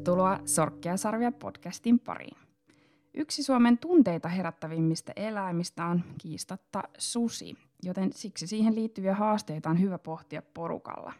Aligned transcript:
Tervetuloa 0.00 0.40
Sorkkia 0.44 0.96
sarvia 0.96 1.32
podcastin 1.32 1.98
pariin. 1.98 2.36
Yksi 3.14 3.42
Suomen 3.42 3.78
tunteita 3.78 4.28
herättävimmistä 4.28 5.12
eläimistä 5.16 5.86
on 5.86 6.02
kiistatta 6.18 6.82
susi, 6.98 7.56
joten 7.82 8.12
siksi 8.12 8.46
siihen 8.46 8.74
liittyviä 8.74 9.14
haasteita 9.14 9.70
on 9.70 9.80
hyvä 9.80 9.98
pohtia 9.98 10.42
porukalla. 10.54 11.12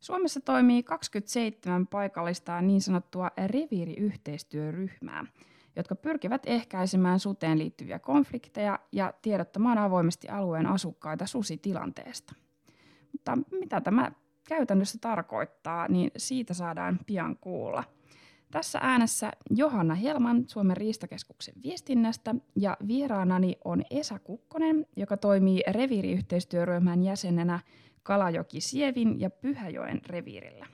Suomessa 0.00 0.40
toimii 0.40 0.82
27 0.82 1.86
paikallista 1.86 2.60
niin 2.60 2.80
sanottua 2.80 3.30
reviiriyhteistyöryhmää, 3.46 5.24
jotka 5.76 5.94
pyrkivät 5.94 6.42
ehkäisemään 6.46 7.20
suteen 7.20 7.58
liittyviä 7.58 7.98
konflikteja 7.98 8.78
ja 8.92 9.12
tiedottamaan 9.22 9.78
avoimesti 9.78 10.28
alueen 10.28 10.66
asukkaita 10.66 11.26
susitilanteesta. 11.26 12.34
Mutta 13.12 13.38
mitä 13.50 13.80
tämä 13.80 14.12
käytännössä 14.48 14.98
tarkoittaa, 15.00 15.88
niin 15.88 16.10
siitä 16.16 16.54
saadaan 16.54 16.98
pian 17.06 17.36
kuulla. 17.36 17.84
Tässä 18.54 18.78
äänessä 18.82 19.32
Johanna 19.50 19.94
Helman 19.94 20.44
Suomen 20.46 20.76
riistakeskuksen 20.76 21.54
viestinnästä 21.62 22.34
ja 22.56 22.76
vieraanani 22.88 23.56
on 23.64 23.82
Esa 23.90 24.18
Kukkonen, 24.18 24.86
joka 24.96 25.16
toimii 25.16 25.62
reviiriyhteistyöryhmän 25.70 27.02
jäsenenä 27.02 27.60
Kalajoki 28.02 28.60
Sievin 28.60 29.20
ja 29.20 29.30
Pyhäjoen 29.30 30.00
reviirillä. 30.06 30.66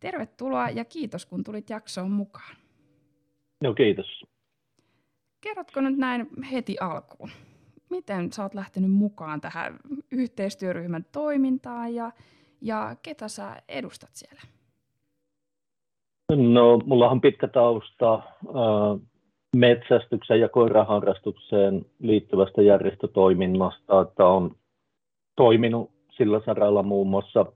Tervetuloa 0.00 0.70
ja 0.70 0.84
kiitos 0.84 1.26
kun 1.26 1.44
tulit 1.44 1.70
jaksoon 1.70 2.10
mukaan. 2.10 2.56
No 3.60 3.74
kiitos. 3.74 4.24
Kerrotko 5.40 5.80
nyt 5.80 5.96
näin 5.96 6.28
heti 6.52 6.76
alkuun, 6.80 7.30
miten 7.90 8.32
sä 8.32 8.42
oot 8.42 8.54
lähtenyt 8.54 8.92
mukaan 8.92 9.40
tähän 9.40 9.78
yhteistyöryhmän 10.10 11.04
toimintaan 11.12 11.94
ja 11.94 12.12
ja 12.60 12.96
ketä 13.02 13.28
sä 13.28 13.62
edustat 13.68 14.10
siellä? 14.12 14.42
No, 16.36 16.78
mulla 16.86 17.10
on 17.10 17.20
pitkä 17.20 17.48
tausta 17.48 18.14
äh, 18.14 19.00
metsästykseen 19.56 20.40
ja 20.40 20.48
koiraharrastukseen 20.48 21.86
liittyvästä 22.00 22.62
järjestötoiminnasta, 22.62 24.00
että 24.00 24.26
on 24.26 24.56
toiminut 25.36 25.90
sillä 26.16 26.40
saralla 26.46 26.82
muun 26.82 27.06
muassa 27.06 27.46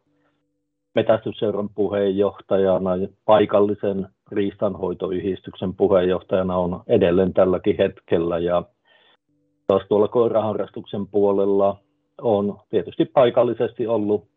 metästysseuran 0.94 1.68
puheenjohtajana 1.74 2.96
ja 2.96 3.08
paikallisen 3.24 4.08
riistanhoitoyhdistyksen 4.32 5.74
puheenjohtajana 5.74 6.56
on 6.56 6.82
edelleen 6.86 7.34
tälläkin 7.34 7.76
hetkellä. 7.78 8.38
Ja 8.38 8.62
taas 9.66 9.82
tuolla 9.88 10.08
koiraharrastuksen 10.08 11.06
puolella 11.06 11.76
on 12.22 12.58
tietysti 12.70 13.04
paikallisesti 13.04 13.86
ollut 13.86 14.28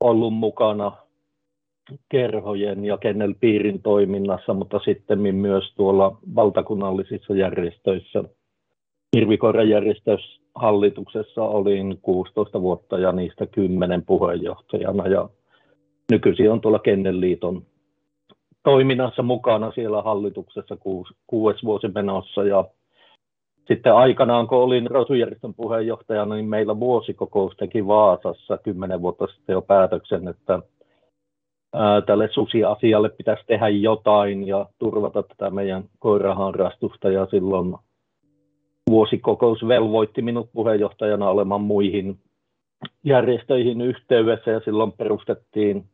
ollut 0.00 0.34
mukana 0.34 0.92
kerhojen 2.08 2.84
ja 2.84 2.98
kennelpiirin 2.98 3.82
toiminnassa, 3.82 4.54
mutta 4.54 4.80
sitten 4.84 5.34
myös 5.34 5.74
tuolla 5.76 6.18
valtakunnallisissa 6.34 7.34
järjestöissä. 7.34 8.24
Hirvikoiran 9.16 9.68
järjestöshallituksessa 9.68 11.42
olin 11.42 11.98
16 12.02 12.62
vuotta 12.62 12.98
ja 12.98 13.12
niistä 13.12 13.46
10 13.46 14.02
puheenjohtajana 14.02 15.08
ja 15.08 15.28
nykyisin 16.10 16.50
on 16.52 16.60
tuolla 16.60 16.78
Kennelliiton 16.78 17.62
toiminnassa 18.62 19.22
mukana 19.22 19.72
siellä 19.72 20.02
hallituksessa 20.02 20.76
kuudes 21.26 21.64
vuosi 21.64 21.88
menossa 21.88 22.44
ja 22.44 22.64
sitten 23.68 23.94
aikanaan, 23.94 24.46
kun 24.46 24.58
olin 24.58 24.90
Rosujärjestön 24.90 25.54
puheenjohtajana, 25.54 26.34
niin 26.34 26.48
meillä 26.48 26.80
vuosikokous 26.80 27.56
teki 27.56 27.86
Vaasassa 27.86 28.58
kymmenen 28.58 29.02
vuotta 29.02 29.26
sitten 29.26 29.52
jo 29.52 29.62
päätöksen, 29.62 30.28
että 30.28 30.58
ää, 31.76 32.00
tälle 32.00 32.28
susiasialle 32.32 33.08
pitäisi 33.08 33.42
tehdä 33.46 33.68
jotain 33.68 34.46
ja 34.46 34.66
turvata 34.78 35.22
tätä 35.22 35.50
meidän 35.50 35.84
koiraharrastusta. 35.98 37.10
Ja 37.10 37.26
silloin 37.26 37.74
vuosikokous 38.90 39.68
velvoitti 39.68 40.22
minut 40.22 40.50
puheenjohtajana 40.52 41.30
olemaan 41.30 41.60
muihin 41.60 42.18
järjestöihin 43.04 43.80
yhteydessä 43.80 44.50
ja 44.50 44.60
silloin 44.60 44.92
perustettiin 44.92 45.84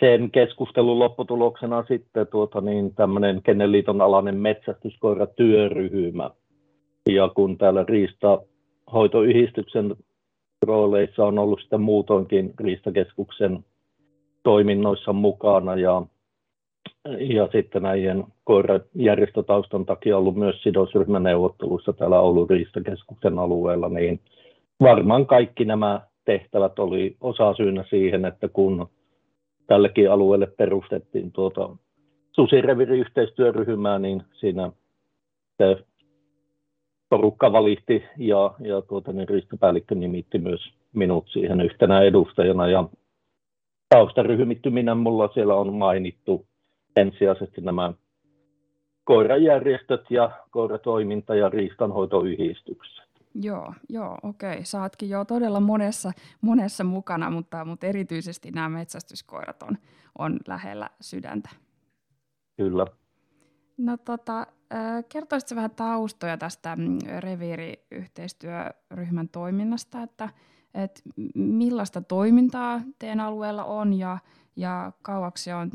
sen 0.00 0.30
keskustelun 0.30 0.98
lopputuloksena 0.98 1.84
sitten 1.88 2.26
tuota, 2.26 2.60
niin 2.60 2.94
tämmöinen 2.94 3.42
Kenneliiton 3.42 4.00
alainen 4.00 4.36
metsästyskoiratyöryhmä. 4.36 6.30
Ja 7.10 7.28
kun 7.28 7.58
täällä 7.58 7.84
riistahoitoyhdistyksen 7.88 9.96
rooleissa 10.66 11.24
on 11.24 11.38
ollut 11.38 11.60
sitten 11.60 11.80
muutoinkin 11.80 12.54
riistakeskuksen 12.60 13.64
toiminnoissa 14.42 15.12
mukana 15.12 15.76
ja, 15.76 16.02
ja 17.18 17.48
sitten 17.52 17.82
näiden 17.82 18.24
koirajärjestötaustan 18.44 19.86
takia 19.86 20.18
ollut 20.18 20.36
myös 20.36 20.62
sidosryhmäneuvotteluissa 20.62 21.92
täällä 21.92 22.20
Oulun 22.20 22.50
riistakeskuksen 22.50 23.38
alueella, 23.38 23.88
niin 23.88 24.20
varmaan 24.80 25.26
kaikki 25.26 25.64
nämä 25.64 26.00
tehtävät 26.24 26.78
oli 26.78 27.16
osa 27.20 27.54
syynä 27.54 27.84
siihen, 27.90 28.24
että 28.24 28.48
kun 28.48 28.88
tällekin 29.66 30.10
alueelle 30.10 30.46
perustettiin 30.46 31.32
tuota 31.32 31.76
susireviriyhteistyöryhmää, 32.32 33.98
niin 33.98 34.22
siinä 34.32 34.72
se 35.58 35.84
porukka 37.08 37.52
valitti 37.52 38.04
ja, 38.16 38.54
ja 38.60 38.82
tuota, 38.82 39.12
niin 39.12 39.28
riistopäällikkö 39.28 39.94
nimitti 39.94 40.38
myös 40.38 40.60
minut 40.92 41.28
siihen 41.28 41.60
yhtenä 41.60 42.02
edustajana. 42.02 42.68
Ja 42.68 42.84
taustaryhmittyminen 43.90 44.96
mulla 44.96 45.30
siellä 45.34 45.54
on 45.54 45.74
mainittu 45.74 46.46
ensisijaisesti 46.96 47.60
nämä 47.60 47.92
koirajärjestöt 49.04 50.10
ja 50.10 50.30
koiratoiminta 50.50 51.34
ja 51.34 51.48
riistanhoitoyhdistykset. 51.48 53.10
Joo, 53.34 53.74
joo, 53.88 54.18
okei. 54.22 54.64
Saatkin 54.64 55.10
jo 55.10 55.24
todella 55.24 55.60
monessa, 55.60 56.12
monessa 56.40 56.84
mukana, 56.84 57.30
mutta, 57.30 57.64
mutta 57.64 57.86
erityisesti 57.86 58.50
nämä 58.50 58.68
metsästyskoirat 58.68 59.62
on, 59.62 59.78
on 60.18 60.38
lähellä 60.48 60.90
sydäntä. 61.00 61.50
Kyllä. 62.56 62.86
No 63.78 63.96
tota, 63.96 64.46
kertoisitko 65.08 65.54
vähän 65.54 65.70
taustoja 65.70 66.36
tästä 66.36 66.76
mm, 66.76 66.98
reviiriyhteistyöryhmän 67.18 69.28
toiminnasta, 69.28 70.02
että, 70.02 70.28
että 70.74 71.00
millaista 71.34 72.00
toimintaa 72.00 72.80
teidän 72.98 73.20
alueella 73.20 73.64
on 73.64 73.98
ja, 73.98 74.18
ja 74.56 74.92
kauaksi 75.02 75.44
se 75.44 75.54
on, 75.54 75.70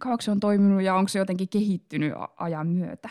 kauaksi 0.00 0.24
se 0.24 0.30
on 0.30 0.40
toiminut 0.40 0.82
ja 0.82 0.94
onko 0.94 1.08
se 1.08 1.18
jotenkin 1.18 1.48
kehittynyt 1.48 2.12
ajan 2.36 2.66
myötä? 2.66 3.08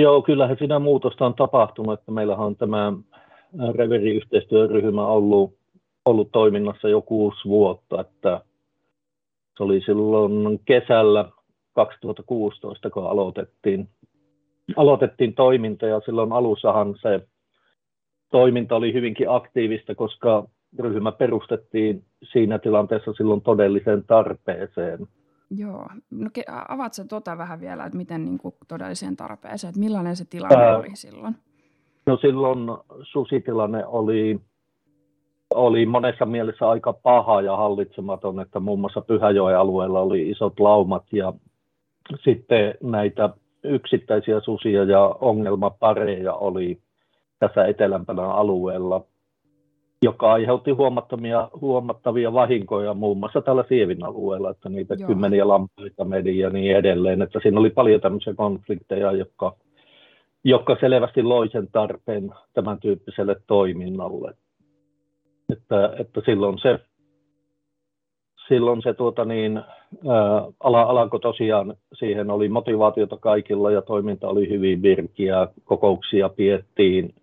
Joo, 0.00 0.22
kyllähän 0.22 0.56
siinä 0.58 0.78
muutosta 0.78 1.26
on 1.26 1.34
tapahtunut, 1.34 1.98
että 1.98 2.12
meillähän 2.12 2.46
on 2.46 2.56
tämä 2.56 2.92
reveriyhteistyöryhmä 3.74 5.06
ollut, 5.06 5.58
ollut 6.04 6.32
toiminnassa 6.32 6.88
jo 6.88 7.02
kuusi 7.02 7.44
vuotta, 7.44 8.00
että 8.00 8.40
se 9.56 9.62
oli 9.62 9.80
silloin 9.80 10.60
kesällä 10.64 11.30
2016, 11.72 12.90
kun 12.90 13.10
aloitettiin, 13.10 13.88
aloitettiin 14.76 15.34
toiminta 15.34 15.86
ja 15.86 16.00
silloin 16.04 16.32
alussahan 16.32 16.94
se 17.02 17.28
toiminta 18.30 18.76
oli 18.76 18.92
hyvinkin 18.92 19.30
aktiivista, 19.30 19.94
koska 19.94 20.48
ryhmä 20.78 21.12
perustettiin 21.12 22.04
siinä 22.32 22.58
tilanteessa 22.58 23.12
silloin 23.12 23.40
todelliseen 23.40 24.04
tarpeeseen. 24.04 24.98
Joo. 25.56 25.86
No 26.10 26.30
avaat 26.68 26.94
sä 26.94 27.04
tota 27.04 27.38
vähän 27.38 27.60
vielä, 27.60 27.84
että 27.84 27.98
miten 27.98 28.24
niin 28.24 28.38
kuin 28.38 28.54
todelliseen 28.68 29.16
tarpeeseen, 29.16 29.68
että 29.68 29.80
millainen 29.80 30.16
se 30.16 30.24
tilanne 30.24 30.56
Ää, 30.56 30.78
oli 30.78 30.96
silloin? 30.96 31.36
No 32.06 32.16
silloin 32.16 32.68
susitilanne 33.02 33.86
oli, 33.86 34.40
oli 35.54 35.86
monessa 35.86 36.26
mielessä 36.26 36.68
aika 36.68 36.92
paha 36.92 37.42
ja 37.42 37.56
hallitsematon, 37.56 38.40
että 38.40 38.60
muun 38.60 38.80
muassa 38.80 39.00
Pyhäjoen 39.00 39.58
alueella 39.58 40.00
oli 40.00 40.30
isot 40.30 40.60
laumat 40.60 41.04
ja 41.12 41.32
sitten 42.24 42.74
näitä 42.82 43.30
yksittäisiä 43.64 44.40
susia 44.40 44.84
ja 44.84 45.16
ongelmapareja 45.20 46.34
oli 46.34 46.78
tässä 47.38 47.64
etelämpänä 47.64 48.22
alueella– 48.22 49.04
joka 50.02 50.32
aiheutti 50.32 50.70
huomattavia, 50.70 51.48
huomattavia 51.60 52.32
vahinkoja 52.32 52.94
muun 52.94 53.18
muassa 53.18 53.40
tällä 53.40 53.64
Sievin 53.68 54.04
alueella, 54.04 54.50
että 54.50 54.68
niitä 54.68 54.94
Joo. 54.98 55.06
kymmeniä 55.06 55.48
lampaita 55.48 56.04
meni 56.04 56.38
ja 56.38 56.50
niin 56.50 56.76
edelleen. 56.76 57.22
Että 57.22 57.40
siinä 57.42 57.60
oli 57.60 57.70
paljon 57.70 58.00
tämmöisiä 58.00 58.34
konflikteja, 58.34 59.12
jotka, 59.12 59.56
jotka 60.44 60.76
selvästi 60.80 61.22
loi 61.22 61.48
sen 61.48 61.68
tarpeen 61.72 62.30
tämän 62.54 62.80
tyyppiselle 62.80 63.36
toiminnalle. 63.46 64.34
Että, 65.52 65.94
että 65.98 66.20
silloin 66.24 66.58
se, 66.58 66.78
silloin 68.48 68.82
se 68.82 68.94
tuota 68.94 69.24
niin, 69.24 69.56
ää, 69.56 69.64
ala, 70.60 70.82
alako 70.82 71.18
tosiaan, 71.18 71.74
siihen 71.94 72.30
oli 72.30 72.48
motivaatiota 72.48 73.16
kaikilla 73.16 73.70
ja 73.70 73.82
toiminta 73.82 74.28
oli 74.28 74.48
hyvin 74.48 74.82
virkiä, 74.82 75.48
kokouksia 75.64 76.28
piettiin 76.28 77.14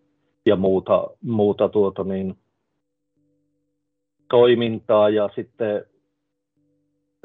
ja 0.45 0.55
muuta, 0.55 1.07
muuta 1.21 1.69
tuota 1.69 2.03
niin, 2.03 2.37
toimintaa. 4.29 5.09
Ja 5.09 5.29
sitten 5.35 5.85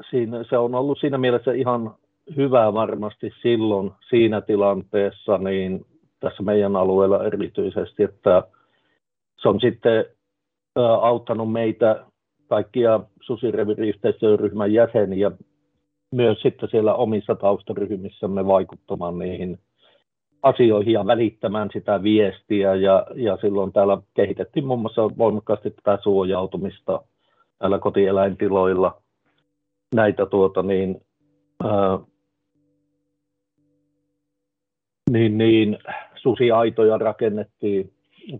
siinä, 0.09 0.43
se 0.49 0.57
on 0.57 0.75
ollut 0.75 0.99
siinä 0.99 1.17
mielessä 1.17 1.51
ihan 1.51 1.95
hyvä 2.35 2.73
varmasti 2.73 3.31
silloin 3.41 3.91
siinä 4.09 4.41
tilanteessa, 4.41 5.37
niin 5.37 5.85
tässä 6.19 6.43
meidän 6.43 6.75
alueella 6.75 7.25
erityisesti, 7.25 8.03
että 8.03 8.43
se 9.41 9.49
on 9.49 9.59
sitten 9.61 10.05
auttanut 11.01 11.51
meitä 11.51 12.05
kaikkia 12.47 12.99
susireviriyhteistyöryhmän 13.21 14.73
jäseniä 14.73 15.31
myös 16.11 16.41
sitten 16.41 16.69
siellä 16.69 16.93
omissa 16.93 17.35
taustaryhmissämme 17.35 18.47
vaikuttamaan 18.47 19.19
niihin 19.19 19.59
asioihin 20.43 20.93
ja 20.93 21.05
välittämään 21.05 21.69
sitä 21.73 22.03
viestiä. 22.03 22.75
Ja, 22.75 23.07
ja 23.15 23.37
silloin 23.41 23.73
täällä 23.73 23.97
kehitettiin 24.13 24.65
muun 24.65 24.79
muassa 24.79 25.17
voimakkaasti 25.17 25.71
tätä 25.71 25.99
suojautumista 26.03 27.01
täällä 27.59 27.79
kotieläintiloilla. 27.79 29.01
Näitä 29.95 30.25
tuota 30.25 30.63
niin, 30.63 31.01
ää, 31.63 31.99
niin, 35.11 35.37
niin 35.37 35.77
susiaitoja 36.15 36.97
rakennettiin, 36.97 37.91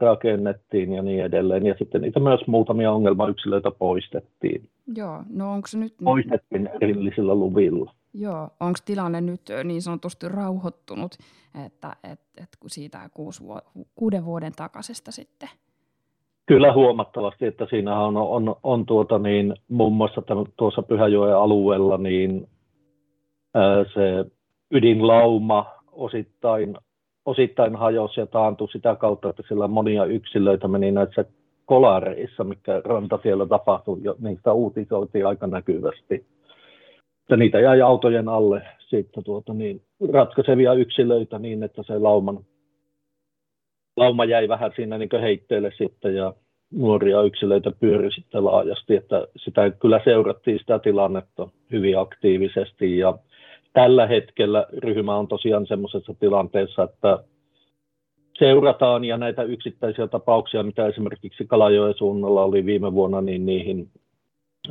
rakennettiin 0.01 0.93
ja 0.93 1.03
niin 1.03 1.23
edelleen. 1.23 1.65
Ja 1.65 1.75
sitten 1.79 2.01
niitä 2.01 2.19
myös 2.19 2.47
muutamia 2.47 2.91
ongelmayksilöitä 2.91 3.71
poistettiin. 3.71 4.69
Joo, 4.95 5.23
no 5.29 5.53
onko 5.53 5.67
se 5.67 5.77
nyt... 5.77 5.93
Poistettiin 6.03 6.69
erillisillä 6.81 7.35
luvilla. 7.35 7.93
Joo, 8.13 8.49
onko 8.59 8.79
tilanne 8.85 9.21
nyt 9.21 9.41
niin 9.63 9.81
sanotusti 9.81 10.29
rauhoittunut, 10.29 11.17
että 11.65 11.95
et, 12.03 12.19
et 12.37 12.49
kun 12.59 12.69
siitä 12.69 13.09
kuusi 13.13 13.43
vu- 13.43 13.85
kuuden 13.95 14.25
vuoden 14.25 14.51
takaisesta 14.55 15.11
sitten? 15.11 15.49
Kyllä 16.45 16.73
huomattavasti, 16.73 17.45
että 17.45 17.67
siinä 17.69 17.99
on, 17.99 18.17
on, 18.17 18.55
on 18.63 18.85
tuota 18.85 19.19
niin, 19.19 19.53
muun 19.69 19.93
muassa 19.93 20.21
tämän, 20.21 20.45
tuossa 20.57 20.81
Pyhäjoen 20.81 21.37
alueella 21.37 21.97
niin 21.97 22.47
ää, 23.53 23.83
se 23.93 24.25
ydinlauma 24.71 25.65
osittain, 25.91 26.77
osittain 27.25 27.75
hajosi 27.75 28.19
ja 28.19 28.25
taantui 28.25 28.71
sitä 28.71 28.95
kautta, 28.95 29.29
että 29.29 29.43
sillä 29.47 29.67
monia 29.67 30.05
yksilöitä 30.05 30.67
meni 30.67 30.91
näissä 30.91 31.25
kolareissa, 31.65 32.43
mikä 32.43 32.81
ranta 32.85 33.19
siellä 33.23 33.45
tapahtui, 33.45 33.99
jo, 34.03 34.15
niistä 34.19 34.53
uutisoitiin 34.53 35.27
aika 35.27 35.47
näkyvästi. 35.47 36.25
Ja 37.29 37.37
niitä 37.37 37.59
jäi 37.59 37.81
autojen 37.81 38.29
alle 38.29 38.61
sitten 38.79 39.23
tuota, 39.23 39.53
niin, 39.53 39.81
ratkaisevia 40.13 40.73
yksilöitä 40.73 41.39
niin, 41.39 41.63
että 41.63 41.83
se 41.83 41.99
lauman, 41.99 42.39
lauma 43.97 44.25
jäi 44.25 44.47
vähän 44.47 44.71
siinä 44.75 44.97
niin 44.97 45.09
heitteelle 45.21 45.71
sitten 45.77 46.15
ja 46.15 46.33
nuoria 46.71 47.21
yksilöitä 47.21 47.71
pyöri 47.79 48.11
sitten 48.11 48.45
laajasti, 48.45 48.95
että 48.95 49.27
sitä 49.37 49.69
kyllä 49.69 50.01
seurattiin 50.03 50.59
sitä 50.59 50.79
tilannetta 50.79 51.47
hyvin 51.71 51.99
aktiivisesti 51.99 52.97
ja 52.97 53.17
tällä 53.73 54.07
hetkellä 54.07 54.65
ryhmä 54.77 55.15
on 55.15 55.27
tosiaan 55.27 55.67
semmoisessa 55.67 56.13
tilanteessa, 56.19 56.83
että 56.83 57.23
seurataan 58.37 59.05
ja 59.05 59.17
näitä 59.17 59.43
yksittäisiä 59.43 60.07
tapauksia, 60.07 60.63
mitä 60.63 60.87
esimerkiksi 60.87 61.45
Kalajoen 61.45 61.93
suunnalla 61.97 62.43
oli 62.43 62.65
viime 62.65 62.93
vuonna, 62.93 63.21
niin 63.21 63.45
niihin, 63.45 63.89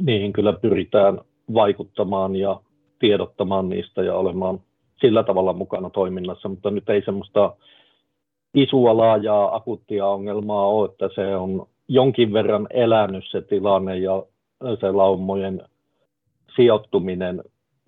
niihin 0.00 0.32
kyllä 0.32 0.52
pyritään 0.52 1.18
vaikuttamaan 1.54 2.36
ja 2.36 2.60
tiedottamaan 2.98 3.68
niistä 3.68 4.02
ja 4.02 4.14
olemaan 4.14 4.60
sillä 5.00 5.22
tavalla 5.22 5.52
mukana 5.52 5.90
toiminnassa, 5.90 6.48
mutta 6.48 6.70
nyt 6.70 6.90
ei 6.90 7.02
semmoista 7.04 7.56
isua 8.54 8.96
laajaa 8.96 9.56
akuuttia 9.56 10.06
ongelmaa 10.06 10.66
ole, 10.66 10.88
että 10.88 11.08
se 11.14 11.36
on 11.36 11.66
jonkin 11.88 12.32
verran 12.32 12.66
elänyt 12.70 13.24
se 13.30 13.42
tilanne 13.42 13.98
ja 13.98 14.22
se 14.80 14.92
laumojen 14.92 15.62
sijoittuminen 16.56 17.42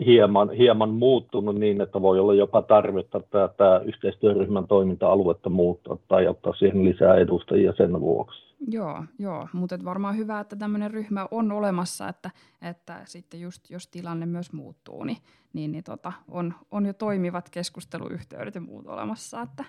hieman, 0.06 0.50
hieman 0.50 0.90
muuttunut 0.90 1.56
niin, 1.56 1.80
että 1.80 2.02
voi 2.02 2.18
olla 2.18 2.34
jopa 2.34 2.62
tarvetta 2.62 3.20
tätä 3.20 3.80
yhteistyöryhmän 3.84 4.66
toiminta-aluetta 4.66 5.50
muuttaa 5.50 5.96
tai 6.08 6.28
ottaa 6.28 6.54
siihen 6.54 6.84
lisää 6.84 7.14
edustajia 7.14 7.72
sen 7.76 8.00
vuoksi. 8.00 8.52
Joo, 8.68 9.04
joo. 9.18 9.48
mutta 9.52 9.78
varmaan 9.84 10.16
hyvä, 10.16 10.40
että 10.40 10.56
tämmöinen 10.56 10.90
ryhmä 10.90 11.26
on 11.30 11.52
olemassa, 11.52 12.08
että, 12.08 12.30
että 12.62 13.00
sitten 13.04 13.40
just 13.40 13.70
jos 13.70 13.88
tilanne 13.88 14.26
myös 14.26 14.52
muuttuu, 14.52 15.04
niin, 15.04 15.18
niin, 15.52 15.72
niin 15.72 15.84
tota, 15.84 16.12
on, 16.28 16.54
on 16.70 16.86
jo 16.86 16.92
toimivat 16.92 17.50
keskusteluyhteydet 17.50 18.54
ja 18.54 18.60
muut 18.60 18.86
olemassa. 18.86 19.42
Että... 19.42 19.64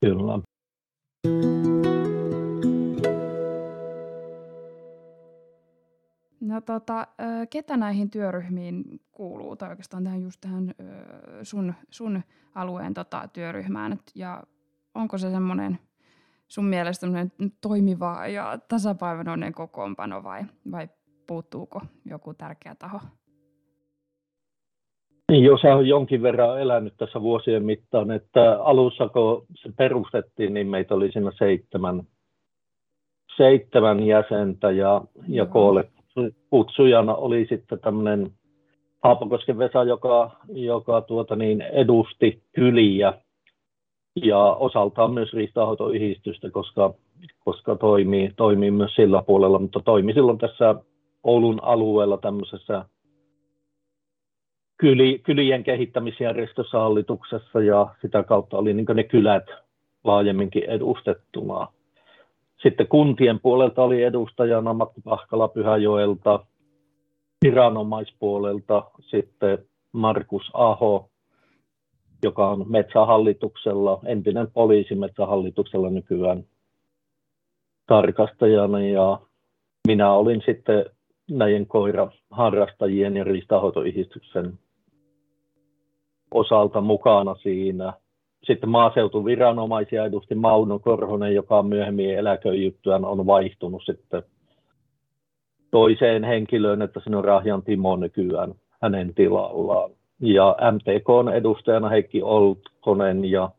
Kyllä. 0.00 0.40
No 6.56 6.60
tota, 6.60 7.06
ketä 7.50 7.76
näihin 7.76 8.10
työryhmiin 8.10 8.84
kuuluu, 9.12 9.56
tai 9.56 9.68
oikeastaan 9.68 10.04
tähän 10.04 10.22
just 10.22 10.40
tähän 10.40 10.74
sun, 11.42 11.74
sun 11.90 12.22
alueen 12.54 12.94
tota, 12.94 13.28
työryhmään, 13.32 13.98
ja 14.14 14.42
onko 14.94 15.18
se 15.18 15.30
semmoinen 15.30 15.78
sun 16.48 16.64
mielestä 16.64 17.06
toimiva 17.60 18.26
ja 18.26 18.58
tasapainoinen 18.68 19.52
kokoonpano 19.52 20.22
vai, 20.22 20.42
vai 20.72 20.88
puuttuuko 21.26 21.80
joku 22.10 22.34
tärkeä 22.34 22.74
taho? 22.78 23.00
Niin, 25.30 25.44
jos 25.44 25.60
on 25.64 25.88
jonkin 25.88 26.22
verran 26.22 26.60
elänyt 26.60 26.94
tässä 26.96 27.20
vuosien 27.20 27.64
mittaan, 27.64 28.10
että 28.10 28.62
alussa 28.62 29.08
kun 29.08 29.46
se 29.54 29.72
perustettiin, 29.76 30.54
niin 30.54 30.66
meitä 30.66 30.94
oli 30.94 31.12
siinä 31.12 31.30
seitsemän, 31.38 32.02
seitsemän 33.36 34.02
jäsentä 34.02 34.70
ja, 34.70 35.02
ja 35.28 35.46
koolle 35.46 35.90
kutsujana 36.50 37.14
oli 37.14 37.46
sitten 37.48 37.80
tämmöinen 37.80 38.30
Haapakosken 39.02 39.58
Vesa, 39.58 39.84
joka, 39.84 40.30
joka 40.48 41.00
tuota 41.00 41.36
niin, 41.36 41.60
edusti 41.60 42.42
kyliä 42.52 43.12
ja 44.22 44.38
osaltaan 44.38 45.12
myös 45.12 45.32
riistanhoitoyhdistystä, 45.32 46.50
koska, 46.50 46.94
koska 47.44 47.76
toimii, 47.76 48.32
toimii 48.36 48.70
myös 48.70 48.94
sillä 48.94 49.22
puolella, 49.22 49.58
mutta 49.58 49.80
toimi 49.84 50.12
silloin 50.12 50.38
tässä 50.38 50.74
Oulun 51.24 51.58
alueella 51.62 52.16
tämmöisessä 52.16 52.84
kyli, 54.76 55.18
kylien 55.18 55.64
kehittämisjärjestössä 55.64 56.78
hallituksessa 56.78 57.60
ja 57.60 57.94
sitä 58.02 58.22
kautta 58.22 58.58
oli 58.58 58.74
niin 58.74 58.86
ne 58.94 59.04
kylät 59.04 59.46
laajemminkin 60.04 60.64
edustettuna. 60.64 61.66
Sitten 62.62 62.88
kuntien 62.88 63.40
puolelta 63.40 63.82
oli 63.82 64.02
edustajana 64.02 64.72
Matti 64.72 65.00
Pahkala 65.00 65.48
Pyhäjoelta, 65.48 66.46
viranomaispuolelta 67.44 68.90
sitten 69.00 69.58
Markus 69.92 70.50
Aho, 70.54 71.10
joka 72.22 72.48
on 72.48 72.64
metsähallituksella, 72.70 74.00
entinen 74.04 74.50
poliisi 74.50 74.94
metsähallituksella 74.94 75.90
nykyään 75.90 76.44
tarkastajana. 77.86 78.80
Ja 78.80 79.20
minä 79.86 80.12
olin 80.12 80.42
sitten 80.46 80.84
näiden 81.30 81.66
koiraharrastajien 81.66 83.16
ja 83.16 83.24
riistahoitoyhdistyksen 83.24 84.58
osalta 86.30 86.80
mukana 86.80 87.34
siinä– 87.34 87.92
sitten 88.46 88.70
maaseutuviranomaisia 88.70 90.04
edusti 90.04 90.34
Mauno 90.34 90.78
Korhonen, 90.78 91.34
joka 91.34 91.58
on 91.58 91.66
myöhemmin 91.66 92.18
eläköijyttyään 92.18 93.04
on 93.04 93.26
vaihtunut 93.26 93.82
sitten 93.84 94.22
toiseen 95.70 96.24
henkilöön, 96.24 96.82
että 96.82 97.00
sinne 97.00 97.16
on 97.16 97.24
Rahjan 97.24 97.62
Timo 97.62 97.96
nykyään 97.96 98.54
hänen 98.82 99.14
tilallaan. 99.14 99.90
Ja 100.20 100.56
MTK 100.72 101.08
on 101.10 101.34
edustajana 101.34 101.88
Heikki 101.88 102.22
Oltkonen 102.22 103.24
ja, 103.24 103.50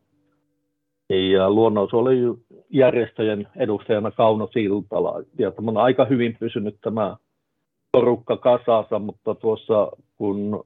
ja 1.09 1.49
luonnonsuojelujärjestöjen 1.49 3.47
edustajana 3.55 4.11
Kauno 4.11 4.49
Siltala. 4.53 5.23
Ja 5.39 5.51
tämä 5.51 5.71
on 5.71 5.77
aika 5.77 6.05
hyvin 6.05 6.37
pysynyt 6.39 6.77
tämä 6.81 7.17
porukka 7.91 8.37
kasassa, 8.37 8.99
mutta 8.99 9.35
tuossa 9.35 9.91
kun 10.17 10.65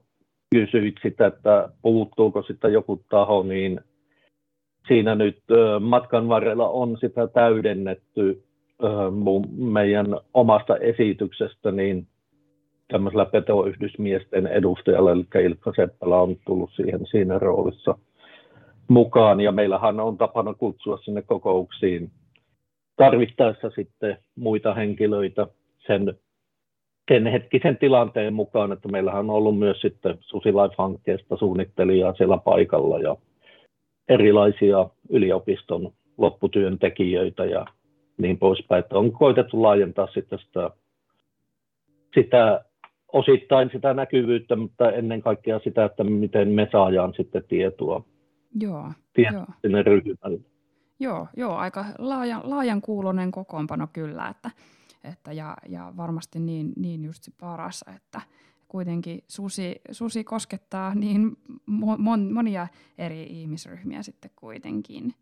kysyit 0.54 0.94
sitä, 1.02 1.26
että 1.26 1.68
puuttuuko 1.82 2.42
sitten 2.42 2.72
joku 2.72 3.04
taho, 3.08 3.42
niin 3.42 3.80
siinä 4.88 5.14
nyt 5.14 5.38
matkan 5.80 6.28
varrella 6.28 6.68
on 6.68 6.96
sitä 7.00 7.26
täydennetty 7.26 8.42
meidän 9.56 10.06
omasta 10.34 10.76
esityksestä, 10.76 11.70
niin 11.70 12.06
tämmöisellä 12.88 13.24
petoyhdysmiesten 13.24 14.46
edustajalla, 14.46 15.12
eli 15.12 15.44
Ilkka 15.44 15.72
Seppälä 15.76 16.16
on 16.16 16.36
tullut 16.46 16.70
siihen 16.76 17.06
siinä 17.06 17.38
roolissa 17.38 17.98
mukaan, 18.88 19.40
ja 19.40 19.52
meillähän 19.52 20.00
on 20.00 20.18
tapana 20.18 20.54
kutsua 20.54 20.96
sinne 20.96 21.22
kokouksiin 21.22 22.10
tarvittaessa 22.96 23.70
sitten 23.70 24.18
muita 24.36 24.74
henkilöitä 24.74 25.46
sen, 25.86 26.14
sen 27.10 27.26
hetkisen 27.26 27.76
tilanteen 27.76 28.34
mukaan, 28.34 28.72
että 28.72 28.88
meillähän 28.88 29.20
on 29.20 29.36
ollut 29.36 29.58
myös 29.58 29.80
sitten 29.80 30.18
Susilife-hankkeesta 30.20 31.36
suunnittelijaa 31.36 32.14
siellä 32.14 32.38
paikalla, 32.38 32.98
ja 32.98 33.16
erilaisia 34.08 34.88
yliopiston 35.08 35.92
lopputyöntekijöitä 36.18 37.44
ja 37.44 37.66
niin 38.18 38.38
poispäin. 38.38 38.80
Että 38.84 38.98
on 38.98 39.12
koitettu 39.12 39.62
laajentaa 39.62 40.06
sitä, 40.06 40.38
sitä, 40.38 40.70
sitä 42.14 42.64
osittain 43.12 43.70
sitä 43.72 43.94
näkyvyyttä, 43.94 44.56
mutta 44.56 44.92
ennen 44.92 45.22
kaikkea 45.22 45.60
sitä, 45.64 45.84
että 45.84 46.04
miten 46.04 46.48
me 46.48 46.68
saadaan 46.72 47.14
sitten 47.16 47.44
tietoa, 47.48 48.04
Joo, 48.60 48.92
tietoa 49.12 49.38
joo. 49.38 49.46
sinne 49.62 49.82
ryhmälle. 49.82 50.40
Joo, 51.00 51.26
joo 51.36 51.54
aika 51.54 51.84
laajan, 51.98 52.40
laajan 52.44 52.80
kuulonen 52.80 53.30
kokoonpano 53.30 53.88
kyllä, 53.92 54.28
että, 54.28 54.50
että 55.04 55.32
ja, 55.32 55.56
ja 55.68 55.92
varmasti 55.96 56.38
niin, 56.38 56.72
niin 56.76 57.04
just 57.04 57.22
paras, 57.40 57.84
että 57.96 58.20
kuitenkin 58.72 59.24
susi, 59.28 59.80
susi 59.90 60.24
koskettaa 60.24 60.94
niin 60.94 61.36
mon, 61.66 62.32
monia 62.32 62.68
eri 62.98 63.22
ihmisryhmiä 63.22 64.02
sitten 64.02 64.30
kuitenkin. 64.36 65.14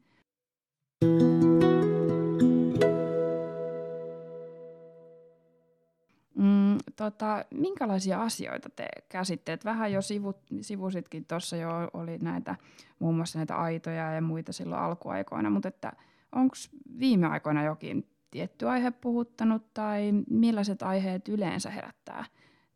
Mm, 6.35 6.79
tota, 6.97 7.45
minkälaisia 7.51 8.23
asioita 8.23 8.71
te 8.77 8.89
käsitteet? 9.09 9.65
Vähän 9.65 9.93
jo 9.93 10.03
sivut, 10.03 10.39
sivusitkin 10.61 11.25
tuossa 11.25 11.57
jo 11.57 11.71
oli 11.93 12.19
näitä, 12.19 12.57
muun 12.99 13.17
muassa 13.17 13.39
näitä 13.39 13.57
aitoja 13.57 14.13
ja 14.13 14.21
muita 14.21 14.53
silloin 14.53 14.83
alkuaikoina, 14.83 15.51
mutta 15.51 15.69
että 15.69 15.93
onko 16.33 16.55
viime 16.99 17.27
aikoina 17.27 17.65
jokin 17.65 18.07
tietty 18.31 18.69
aihe 18.69 18.91
puhuttanut 18.91 19.75
tai 19.75 20.13
millaiset 20.31 20.83
aiheet 20.83 21.29
yleensä 21.29 21.71
herättää 21.71 22.25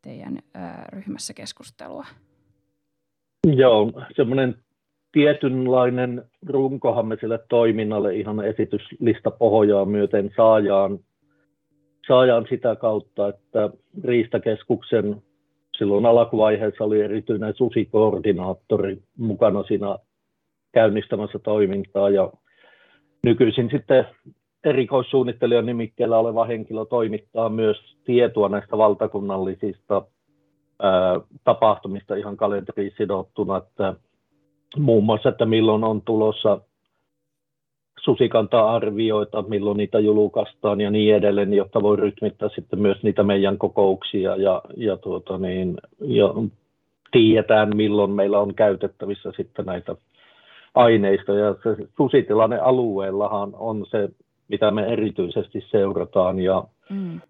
teidän 0.05 0.39
ö, 0.39 0.59
ryhmässä 0.93 1.35
keskustelua? 1.35 2.05
Joo, 3.47 3.93
semmoinen 4.17 4.55
tietynlainen 5.13 6.25
runkohan 6.47 7.07
me 7.07 7.17
sille 7.21 7.39
toiminnalle 7.49 8.15
ihan 8.15 8.45
esityslista 8.45 9.31
pohjaa 9.31 9.85
myöten 9.85 10.31
saajaan, 10.37 10.99
saajaan 12.07 12.47
sitä 12.49 12.77
kautta, 12.77 13.29
että 13.29 13.71
Riistakeskuksen 14.05 15.23
silloin 15.79 16.07
alkuvaiheessa 16.07 16.85
oli 16.85 17.01
erityinen 17.01 17.55
susikoordinaattori 17.57 18.99
mukana 19.19 19.63
siinä 19.63 19.99
käynnistämässä 20.73 21.39
toimintaa 21.39 22.11
ja 22.11 22.33
nykyisin 23.23 23.71
sitten 23.71 24.07
erikoissuunnittelijan 24.65 25.67
nimikkeellä 25.67 26.19
oleva 26.19 26.45
henkilö 26.45 26.85
toimittaa 26.85 27.49
myös 27.49 27.97
tietoa 28.05 28.49
näistä 28.49 28.79
valtakunnallisista 28.79 30.03
ää, 30.83 31.21
tapahtumista 31.45 32.15
ihan 32.15 32.37
kalenteriin 32.37 32.93
sidottuna, 32.97 33.57
että 33.57 33.95
muun 34.77 35.05
muassa, 35.05 35.29
että 35.29 35.47
milloin 35.47 35.85
on 35.85 36.03
tulossa 36.03 36.61
susikanta-arvioita, 38.01 39.43
milloin 39.43 39.77
niitä 39.77 39.99
julkaistaan 39.99 40.81
ja 40.81 40.91
niin 40.91 41.15
edelleen, 41.15 41.55
jotta 41.55 41.83
voi 41.83 41.97
rytmittää 41.97 42.49
sitten 42.55 42.79
myös 42.79 43.03
niitä 43.03 43.23
meidän 43.23 43.59
kokouksia 43.59 44.37
ja, 44.37 44.63
ja, 44.77 44.97
tuota 44.97 45.39
niin, 45.39 45.77
ja 46.01 46.35
tiedetään, 47.13 47.77
milloin 47.77 48.11
meillä 48.11 48.39
on 48.39 48.55
käytettävissä 48.55 49.33
sitten 49.37 49.67
näitä 49.67 49.97
aineistoja. 50.75 51.55
Se 51.63 51.77
susitilanne 51.97 52.59
alueellahan 52.59 53.51
on 53.55 53.87
se 53.91 54.09
mitä 54.49 54.71
me 54.71 54.87
erityisesti 54.87 55.65
seurataan. 55.71 56.39
Ja 56.39 56.65
mm. 56.91 57.21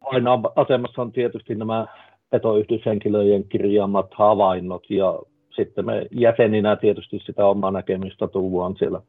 aina 0.00 0.40
asemassa 0.56 1.02
on 1.02 1.12
tietysti 1.12 1.54
nämä 1.54 1.86
petoyhdyshenkilöjen 2.30 3.44
kirjaamat 3.44 4.14
havainnot 4.14 4.90
ja 4.90 5.18
sitten 5.56 5.86
me 5.86 6.06
jäseninä 6.10 6.76
tietysti 6.76 7.18
sitä 7.26 7.46
omaa 7.46 7.70
näkemystä 7.70 8.28
tuodaan 8.28 8.76
siellä 8.76 9.00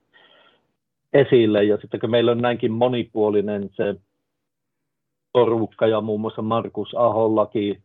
esille. 1.13 1.63
Ja 1.63 1.77
sitten 1.77 2.00
kun 2.00 2.12
meillä 2.12 2.32
on 2.32 2.41
näinkin 2.41 2.72
monipuolinen 2.72 3.70
se 3.74 3.96
porukka 5.34 5.88
ja 5.88 6.01
muun 6.01 6.22
muassa 6.22 6.41
Markus 6.41 6.96
Ahollakin 6.96 7.82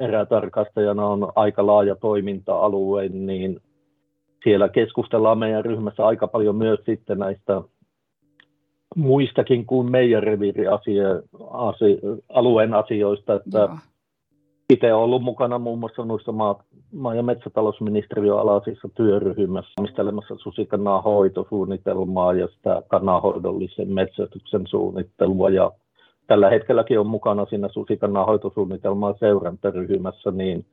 erätarkastajana 0.00 1.06
on 1.06 1.32
aika 1.36 1.66
laaja 1.66 1.96
toiminta-alue, 1.96 3.08
niin 3.08 3.60
siellä 4.44 4.68
keskustellaan 4.68 5.38
meidän 5.38 5.64
ryhmässä 5.64 6.06
aika 6.06 6.26
paljon 6.26 6.56
myös 6.56 6.80
sitten 6.86 7.18
näistä 7.18 7.62
muistakin 8.96 9.66
kuin 9.66 9.90
meidän 9.90 10.22
reviirialueen 10.22 12.74
asioista, 12.74 13.34
että 13.34 13.58
Joo. 13.58 13.76
itse 14.70 14.94
olen 14.94 15.04
ollut 15.04 15.22
mukana 15.22 15.58
muun 15.58 15.78
muassa 15.78 16.04
noissa 16.04 16.32
maa, 16.32 16.62
maa- 16.92 17.14
ja 17.14 17.22
metsätalousministeriön 17.22 18.38
alaisissa 18.38 18.88
työryhmässä 18.94 19.72
valmistelemassa 19.76 20.34
susikannan 20.38 21.02
hoitosuunnitelmaa 21.02 22.34
ja 22.34 22.48
sitä 22.48 22.82
kannanhoidollisen 22.88 23.92
metsästyksen 23.92 24.66
suunnittelua 24.66 25.50
ja 25.50 25.72
tällä 26.26 26.50
hetkelläkin 26.50 27.00
on 27.00 27.06
mukana 27.06 27.46
siinä 27.46 27.68
susikannan 27.68 28.26
hoitosuunnitelmaa 28.26 29.14
seurantaryhmässä, 29.20 30.30
niin 30.30 30.66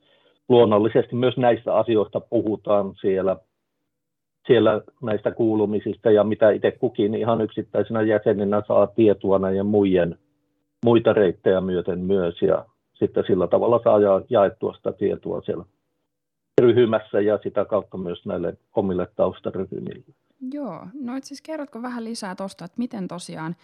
luonnollisesti 0.50 1.16
myös 1.16 1.38
näistä 1.38 1.76
asioista 1.76 2.20
puhutaan 2.20 2.94
siellä 3.02 3.38
siellä 4.48 4.82
näistä 5.02 5.32
kuulumisista 5.32 6.12
ja 6.12 6.24
mitä 6.24 6.50
itse 6.50 6.72
kukin 6.72 7.16
ihan 7.16 7.42
yksittäisenä 7.42 8.02
jäsenenä 8.02 8.62
saa 8.68 8.88
tietoa 8.88 9.40
näiden 9.40 9.66
muiden, 9.66 10.18
muita 10.86 11.14
reittejä 11.14 11.62
myöten 11.62 12.00
myös. 12.00 12.42
Ja 12.42 12.66
sitten 12.94 13.24
sillä 13.28 13.48
tavalla 13.48 13.80
saa 13.84 14.00
jaettua 14.30 14.74
sitä 14.74 14.92
tietoa 14.92 15.42
siellä 15.42 15.66
ryhmässä 16.62 17.22
ja 17.22 17.40
sitä 17.44 17.66
kautta 17.66 17.98
myös 17.98 18.26
näille 18.26 18.58
omille 18.76 19.08
taustaryhmille. 19.16 20.04
Joo, 20.52 20.88
no 21.02 21.16
itse 21.16 21.28
asiassa 21.28 21.44
kerrotko 21.46 21.82
vähän 21.82 22.04
lisää 22.04 22.36
tuosta, 22.36 22.66
että 22.66 22.76
miten 22.78 23.08
tosiaan, 23.08 23.56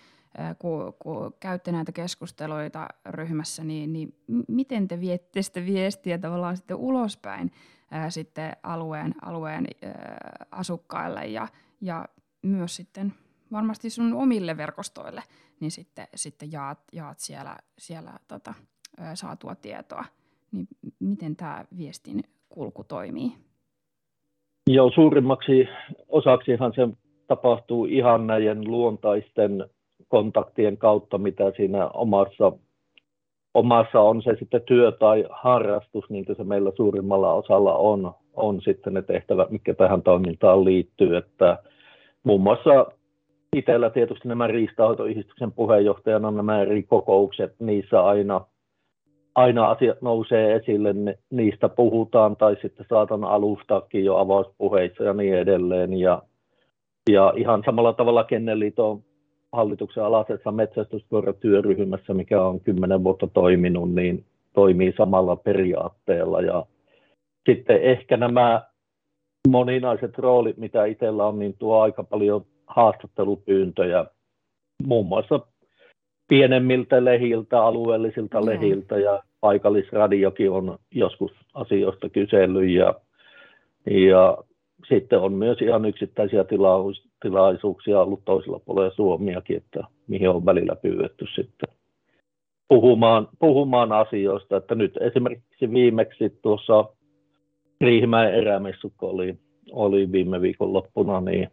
kun, 0.59 0.93
kun 0.99 1.33
käytte 1.39 1.71
näitä 1.71 1.91
keskusteluita 1.91 2.87
ryhmässä, 3.05 3.63
niin, 3.63 3.93
niin 3.93 4.15
miten 4.47 4.87
te 4.87 4.99
viette 4.99 5.41
sitä 5.41 5.65
viestiä 5.65 6.17
tavallaan 6.17 6.57
sitten 6.57 6.77
ulospäin 6.77 7.51
ää, 7.95 8.09
sitten 8.09 8.51
alueen, 8.63 9.15
alueen 9.21 9.65
ää, 9.83 10.45
asukkaille 10.51 11.25
ja, 11.25 11.47
ja 11.81 12.05
myös 12.41 12.75
sitten 12.75 13.13
varmasti 13.51 13.89
sun 13.89 14.13
omille 14.13 14.57
verkostoille, 14.57 15.23
niin 15.59 15.71
sitten, 15.71 16.07
sitten 16.15 16.51
jaat, 16.51 16.79
jaat 16.93 17.19
siellä, 17.19 17.57
siellä 17.77 18.11
tota, 18.27 18.53
ää, 18.97 19.15
saatua 19.15 19.55
tietoa. 19.55 20.05
Niin 20.51 20.67
miten 20.99 21.35
tämä 21.35 21.65
viestin 21.77 22.23
kulku 22.49 22.83
toimii? 22.83 23.31
Joo, 24.69 24.91
suurimmaksi 24.95 25.67
osaksihan 26.07 26.73
se 26.75 26.87
tapahtuu 27.27 27.85
ihan 27.85 28.27
näiden 28.27 28.71
luontaisten 28.71 29.69
kontaktien 30.07 30.77
kautta, 30.77 31.17
mitä 31.17 31.51
siinä 31.57 31.87
omassa 31.87 32.51
omassa 33.55 34.01
on 34.01 34.21
se 34.21 34.35
sitten 34.39 34.61
työ 34.61 34.91
tai 34.91 35.25
harrastus, 35.29 36.09
niin 36.09 36.25
kuin 36.25 36.35
se 36.35 36.43
meillä 36.43 36.71
suurimmalla 36.75 37.33
osalla 37.33 37.77
on, 37.77 38.13
on 38.33 38.61
sitten 38.61 38.93
ne 38.93 39.01
tehtävät, 39.01 39.49
mikä 39.49 39.73
tähän 39.73 40.01
toimintaan 40.01 40.65
liittyy. 40.65 41.17
Että 41.17 41.57
muun 42.23 42.41
muassa 42.41 42.85
itsellä 43.55 43.89
tietysti 43.89 44.27
nämä 44.27 44.47
riistahoitoyhdistyksen 44.47 45.51
puheenjohtajana 45.51 46.31
nämä 46.31 46.61
eri 46.61 46.83
kokoukset, 46.83 47.55
niissä 47.59 48.01
aina, 48.01 48.41
aina 49.35 49.69
asiat 49.69 50.01
nousee 50.01 50.55
esille, 50.55 50.93
ne, 50.93 51.17
niistä 51.29 51.69
puhutaan 51.69 52.35
tai 52.35 52.57
sitten 52.61 52.85
saatan 52.89 53.23
alustaakin 53.23 54.05
jo 54.05 54.17
avauspuheissa 54.17 55.03
ja 55.03 55.13
niin 55.13 55.35
edelleen. 55.35 55.93
Ja, 55.93 56.21
ja 57.09 57.33
ihan 57.35 57.63
samalla 57.65 57.93
tavalla 57.93 58.23
Kennelliiton 58.23 59.03
hallituksen 59.55 60.03
alaisessa 60.03 60.51
metsästyskoiratyöryhmässä, 60.51 62.13
mikä 62.13 62.41
on 62.41 62.59
kymmenen 62.59 63.03
vuotta 63.03 63.27
toiminut, 63.27 63.93
niin 63.93 64.25
toimii 64.53 64.93
samalla 64.97 65.35
periaatteella. 65.35 66.41
Ja 66.41 66.65
sitten 67.49 67.81
ehkä 67.81 68.17
nämä 68.17 68.61
moninaiset 69.47 70.17
roolit, 70.17 70.57
mitä 70.57 70.85
itsellä 70.85 71.27
on, 71.27 71.39
niin 71.39 71.55
tuo 71.59 71.81
aika 71.81 72.03
paljon 72.03 72.45
haastattelupyyntöjä 72.67 74.05
muun 74.83 75.05
muassa 75.05 75.39
pienemmiltä 76.27 77.05
lehiltä, 77.05 77.63
alueellisilta 77.63 78.41
mm. 78.41 78.45
lehiltä 78.45 78.97
ja 78.97 79.23
paikallisradiokin 79.39 80.51
on 80.51 80.77
joskus 80.91 81.31
asioista 81.53 82.09
kysellyt 82.09 82.69
ja, 82.69 82.93
ja 83.85 84.37
sitten 84.89 85.19
on 85.19 85.33
myös 85.33 85.61
ihan 85.61 85.85
yksittäisiä 85.85 86.45
tilaisuuksia 87.21 88.01
ollut 88.01 88.25
toisella 88.25 88.59
puolella 88.59 88.95
Suomiakin, 88.95 89.57
että 89.57 89.83
mihin 90.07 90.29
on 90.29 90.45
välillä 90.45 90.75
pyydetty 90.75 91.25
sitten 91.35 91.69
puhumaan, 92.67 93.27
puhumaan 93.39 93.91
asioista. 93.91 94.57
Että 94.57 94.75
nyt 94.75 94.97
esimerkiksi 94.97 95.71
viimeksi 95.71 96.39
tuossa 96.41 96.85
Riihimäen 97.81 98.33
erämessukko 98.33 99.09
oli, 99.09 99.35
oli 99.71 100.11
viime 100.11 100.41
viikon 100.41 100.73
loppuna, 100.73 101.21
niin, 101.21 101.49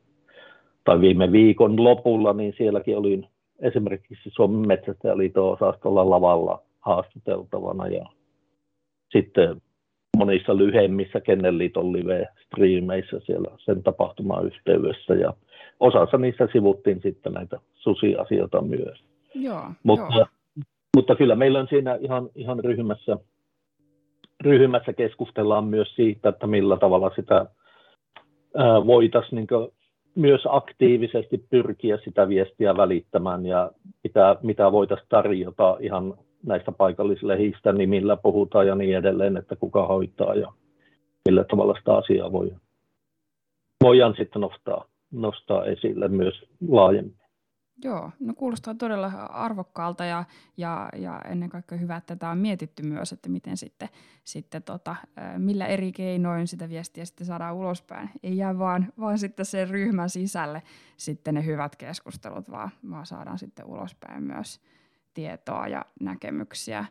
tai 0.85 1.01
viime 1.01 1.33
viikon 1.33 1.85
lopulla, 1.85 2.33
niin 2.33 2.55
sielläkin 2.57 2.97
oli 2.97 3.23
esimerkiksi 3.59 4.31
Suomen 4.33 4.69
metsästäjäliiton 4.69 5.53
osastolla 5.53 6.11
lavalla 6.11 6.63
haastateltavana 6.81 7.89
ja 7.89 8.07
sitten 9.13 9.63
monissa 10.25 10.57
lyhyemmissä 10.57 11.21
Kennelliiton 11.21 11.93
live-striimeissä 11.93 13.21
siellä 13.21 13.49
sen 13.59 13.83
tapahtuman 13.83 14.47
yhteydessä 14.47 15.15
ja 15.15 15.33
osassa 15.81 16.19
niissä 16.19 16.49
sivuttiin 16.53 17.01
sitten 17.03 17.33
näitä 17.33 17.59
susiasioita 17.75 18.63
myös. 18.63 19.05
Joo, 19.35 19.65
mutta, 19.83 20.17
joo. 20.17 20.27
mutta 20.97 21.17
kyllä 21.17 21.35
meillä 21.35 21.61
on 21.61 21.69
siinä 21.69 21.99
ihan, 22.01 22.29
ihan 22.35 22.59
ryhmässä 22.65 23.17
ryhmässä 24.45 24.93
keskustellaan 24.93 25.65
myös 25.65 25.95
siitä, 25.95 26.29
että 26.29 26.47
millä 26.47 26.77
tavalla 26.77 27.11
sitä 27.17 27.47
voitaisiin 28.87 29.37
niin 29.37 29.71
myös 30.15 30.41
aktiivisesti 30.49 31.45
pyrkiä 31.51 31.99
sitä 32.05 32.29
viestiä 32.29 32.77
välittämään 32.77 33.47
ja 33.47 33.71
mitä, 34.05 34.37
mitä 34.43 34.73
voitaisiin 34.73 35.09
tarjota 35.09 35.77
ihan 35.81 36.15
näistä 36.47 36.73
paikallislehdistä 36.73 37.73
nimillä 37.73 38.17
puhutaan 38.17 38.67
ja 38.67 38.75
niin 38.75 38.97
edelleen, 38.97 39.37
että 39.37 39.57
kuka 39.57 39.87
hoitaa 39.87 40.35
ja 40.35 40.53
millä 41.29 41.45
tavalla 41.45 41.75
sitä 41.79 41.95
asiaa 41.97 42.33
voi, 42.33 42.55
voidaan 43.83 44.15
sitten 44.17 44.43
nostaa, 44.43 44.85
nostaa 45.11 45.65
esille 45.65 46.09
myös 46.09 46.45
laajemmin. 46.69 47.23
Joo, 47.85 48.11
no 48.21 48.35
kuulostaa 48.35 48.75
todella 48.75 49.07
arvokkaalta 49.31 50.05
ja, 50.05 50.25
ja, 50.57 50.89
ja 50.97 51.21
ennen 51.29 51.49
kaikkea 51.49 51.79
hyvä, 51.79 51.97
että 51.97 52.17
tämä 52.17 52.33
on 52.33 52.39
mietitty 52.39 52.83
myös, 52.83 53.13
että 53.13 53.29
miten 53.29 53.57
sitten, 53.57 53.89
sitten 54.25 54.63
tota, 54.63 54.97
millä 55.39 55.67
eri 55.67 55.93
keinoin 55.93 56.47
sitä 56.47 56.69
viestiä 56.69 57.05
sitten 57.05 57.27
saadaan 57.27 57.55
ulospäin. 57.55 58.11
Ei 58.23 58.37
jää 58.37 58.59
vaan, 58.59 58.93
vaan 59.01 59.19
sitten 59.19 59.47
sen 59.47 59.71
ryhmän 59.71 60.11
sisälle 60.11 60.63
sitten 60.97 61.35
ne 61.35 61.45
hyvät 61.45 61.77
keskustelut, 61.77 62.51
vaan, 62.51 62.71
vaan 62.91 63.07
saadaan 63.07 63.39
sitten 63.39 63.67
ulospäin 63.67 64.23
myös 64.23 64.61
tietoa 65.15 65.69
ja 65.69 65.85
näkemyksiä. 66.01 66.85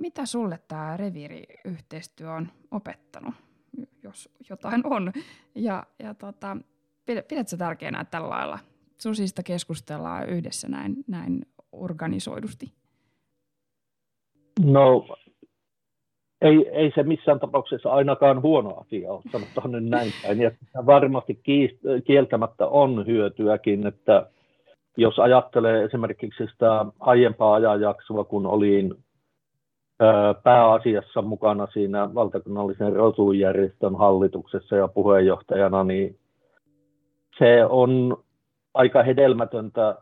Mitä 0.00 0.26
sulle 0.26 0.58
tämä 0.68 0.96
reviiriyhteistyö 0.96 2.32
on 2.32 2.48
opettanut? 2.70 3.34
jos 4.02 4.28
jotain 4.50 4.82
on. 4.86 5.12
Ja, 5.54 5.86
ja 5.98 6.14
tota, 6.14 6.56
pidätkö 7.06 7.56
tärkeänä, 7.58 8.00
että 8.00 8.10
tällä 8.10 8.28
lailla 8.28 8.58
susista 8.98 9.42
keskustellaan 9.42 10.28
yhdessä 10.28 10.68
näin, 10.68 11.04
näin 11.06 11.46
organisoidusti? 11.72 12.72
No, 14.64 15.16
ei, 16.40 16.68
ei 16.68 16.92
se 16.94 17.02
missään 17.02 17.40
tapauksessa 17.40 17.90
ainakaan 17.90 18.42
huono 18.42 18.76
asia 18.76 19.12
ole, 19.12 19.22
sanotaan 19.32 19.72
nyt 19.72 19.84
näin 19.84 20.12
päin. 20.22 20.40
Ja 20.40 20.50
varmasti 20.86 21.40
kieltämättä 22.04 22.66
on 22.66 23.06
hyötyäkin, 23.06 23.86
että 23.86 24.26
jos 24.96 25.18
ajattelee 25.18 25.84
esimerkiksi 25.84 26.46
sitä 26.52 26.86
aiempaa 27.00 27.54
ajanjaksoa, 27.54 28.24
kun 28.24 28.46
olin 28.46 28.94
pääasiassa 30.42 31.22
mukana 31.22 31.66
siinä 31.72 32.14
valtakunnallisen 32.14 32.92
rotujärjestön 32.92 33.96
hallituksessa 33.96 34.76
ja 34.76 34.88
puheenjohtajana, 34.88 35.84
niin 35.84 36.18
se 37.38 37.64
on 37.64 38.16
aika 38.74 39.02
hedelmätöntä 39.02 39.96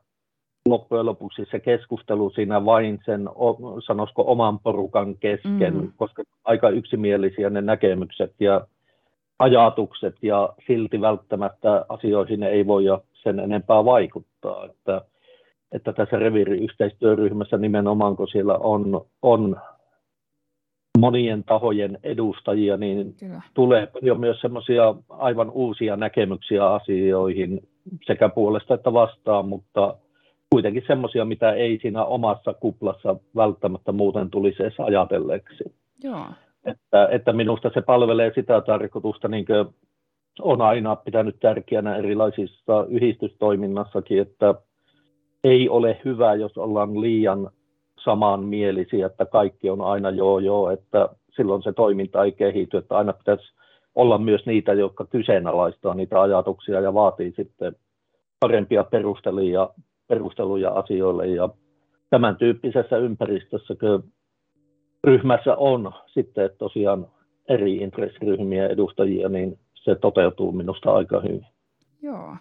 loppujen 0.69 1.07
lopuksi 1.07 1.45
se 1.51 1.61
keskustelu 1.61 2.31
siinä 2.31 2.65
vain 2.65 3.01
sen, 3.05 3.29
sanoisiko, 3.87 4.25
oman 4.27 4.59
porukan 4.59 5.17
kesken, 5.17 5.75
mm. 5.75 5.93
koska 5.97 6.23
aika 6.45 6.69
yksimielisiä 6.69 7.51
ne 7.51 7.61
näkemykset 7.61 8.35
ja 8.41 8.67
ajatukset 9.39 10.15
ja 10.23 10.49
silti 10.67 11.01
välttämättä 11.01 11.87
asioihin 11.89 12.43
ei 12.43 12.67
voi 12.67 12.85
sen 13.23 13.41
enempää 13.41 13.85
vaikuttaa. 13.85 14.65
Että, 14.65 15.03
että 15.73 15.93
tässä 15.93 16.19
reviiriyhteistyöryhmässä 16.19 17.57
nimenomaan, 17.57 18.17
kun 18.17 18.29
siellä 18.29 18.55
on, 18.55 19.07
on 19.23 19.57
monien 20.99 21.45
tahojen 21.45 21.99
edustajia, 22.03 22.77
niin 22.77 23.15
Kyllä. 23.15 23.43
tulee 23.55 23.89
jo 24.03 24.15
myös 24.15 24.41
semmoisia 24.41 24.95
aivan 25.09 25.51
uusia 25.51 25.97
näkemyksiä 25.97 26.67
asioihin 26.67 27.61
sekä 28.07 28.29
puolesta 28.29 28.75
että 28.75 28.93
vastaan, 28.93 29.49
mutta 29.49 29.97
kuitenkin 30.55 30.85
semmoisia, 30.87 31.25
mitä 31.25 31.53
ei 31.53 31.79
siinä 31.83 32.05
omassa 32.05 32.55
kuplassa 32.55 33.17
välttämättä 33.37 33.93
muuten 33.93 34.31
tulisi 34.31 34.63
edes 34.63 34.81
ajatelleeksi. 34.81 35.65
Joo. 36.03 36.27
Että, 36.65 37.09
että 37.11 37.33
minusta 37.33 37.71
se 37.75 37.83
palvelee 37.83 38.33
sitä 38.35 38.61
tarkoitusta, 38.61 39.29
niin 39.29 39.45
kuin 39.45 39.67
on 40.41 40.61
aina 40.61 40.97
pitänyt 40.97 41.37
tärkeänä 41.41 41.97
erilaisissa 41.97 42.87
yhdistystoiminnassakin, 42.89 44.21
että 44.21 44.55
ei 45.45 45.69
ole 45.69 46.01
hyvä, 46.05 46.35
jos 46.35 46.59
ollaan 46.59 47.01
liian 47.01 47.51
samanmielisiä, 48.05 49.07
että 49.07 49.27
kaikki 49.27 49.71
on 49.71 49.81
aina 49.81 50.11
joo 50.11 50.39
joo, 50.39 50.71
että 50.71 51.09
silloin 51.37 51.63
se 51.63 51.73
toiminta 51.73 52.25
ei 52.25 52.33
kehity, 52.33 52.77
että 52.77 52.97
aina 52.97 53.13
pitäisi 53.13 53.53
olla 53.95 54.19
myös 54.19 54.47
niitä, 54.47 54.73
jotka 54.73 55.05
kyseenalaistaa 55.05 55.95
niitä 55.95 56.21
ajatuksia 56.21 56.81
ja 56.81 56.95
vaatii 56.95 57.33
sitten 57.37 57.77
parempia 58.41 58.85
perusteluja, 58.85 59.71
perusteluja 60.07 60.71
asioille 60.71 61.27
ja 61.27 61.49
tämän 62.11 62.37
tyyppisessä 62.37 62.97
ympäristössä 62.97 63.75
ryhmässä 65.05 65.57
on 65.57 65.93
sitten 66.07 66.51
tosiaan 66.59 67.07
eri 67.49 67.77
intressiryhmien 67.77 68.71
edustajia, 68.71 69.29
niin 69.29 69.59
se 69.75 69.95
toteutuu 69.95 70.53
minusta 70.53 70.93
aika 70.93 71.21
hyvin. 71.21 71.47
Joo. 72.03 72.37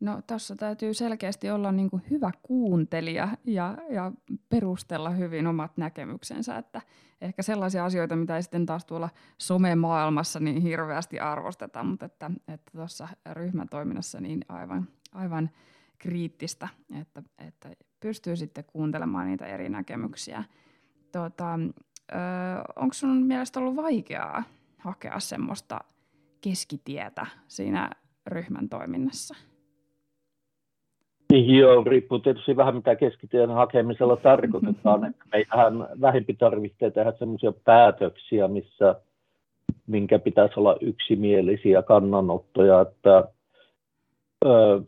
No 0.00 0.20
tässä 0.26 0.54
täytyy 0.56 0.94
selkeästi 0.94 1.50
olla 1.50 1.72
niin 1.72 1.90
kuin 1.90 2.02
hyvä 2.10 2.30
kuuntelija 2.42 3.28
ja, 3.44 3.76
ja 3.90 4.12
perustella 4.48 5.10
hyvin 5.10 5.46
omat 5.46 5.76
näkemyksensä, 5.76 6.56
että 6.56 6.82
ehkä 7.20 7.42
sellaisia 7.42 7.84
asioita, 7.84 8.16
mitä 8.16 8.36
ei 8.36 8.42
sitten 8.42 8.66
taas 8.66 8.84
tuolla 8.84 9.08
somemaailmassa 9.38 10.40
niin 10.40 10.62
hirveästi 10.62 11.20
arvosteta, 11.20 11.82
mutta 11.82 12.06
että, 12.06 12.30
että 12.48 12.70
tuossa 12.72 13.08
ryhmän 13.32 13.68
toiminnassa 13.68 14.20
niin 14.20 14.40
aivan, 14.48 14.88
aivan 15.14 15.50
kriittistä, 16.00 16.68
että, 17.00 17.22
että 17.48 17.68
pystyy 18.00 18.36
sitten 18.36 18.64
kuuntelemaan 18.66 19.26
niitä 19.26 19.46
eri 19.46 19.68
näkemyksiä. 19.68 20.44
Tota, 21.12 21.58
onko 22.76 22.94
sun 22.94 23.22
mielestä 23.22 23.60
ollut 23.60 23.76
vaikeaa 23.76 24.42
hakea 24.78 25.20
semmoista 25.20 25.80
keskitietä 26.40 27.26
siinä 27.48 27.90
ryhmän 28.26 28.68
toiminnassa? 28.68 29.34
Niin 31.32 31.58
joo, 31.58 31.84
riippuu 31.84 32.18
tietysti 32.18 32.56
vähän 32.56 32.74
mitä 32.74 32.96
keskitien 32.96 33.50
hakemisella 33.50 34.16
tarkoitetaan. 34.16 35.04
Että 35.10 35.24
meillähän 35.32 35.88
vähempi 36.00 36.34
tarvitsee 36.34 36.90
tehdä 36.90 37.12
sellaisia 37.18 37.52
päätöksiä, 37.52 38.48
missä 38.48 38.94
minkä 39.86 40.18
pitäisi 40.18 40.54
olla 40.56 40.76
yksimielisiä 40.80 41.82
kannanottoja. 41.82 42.80
Että, 42.80 43.24
ö, 44.44 44.82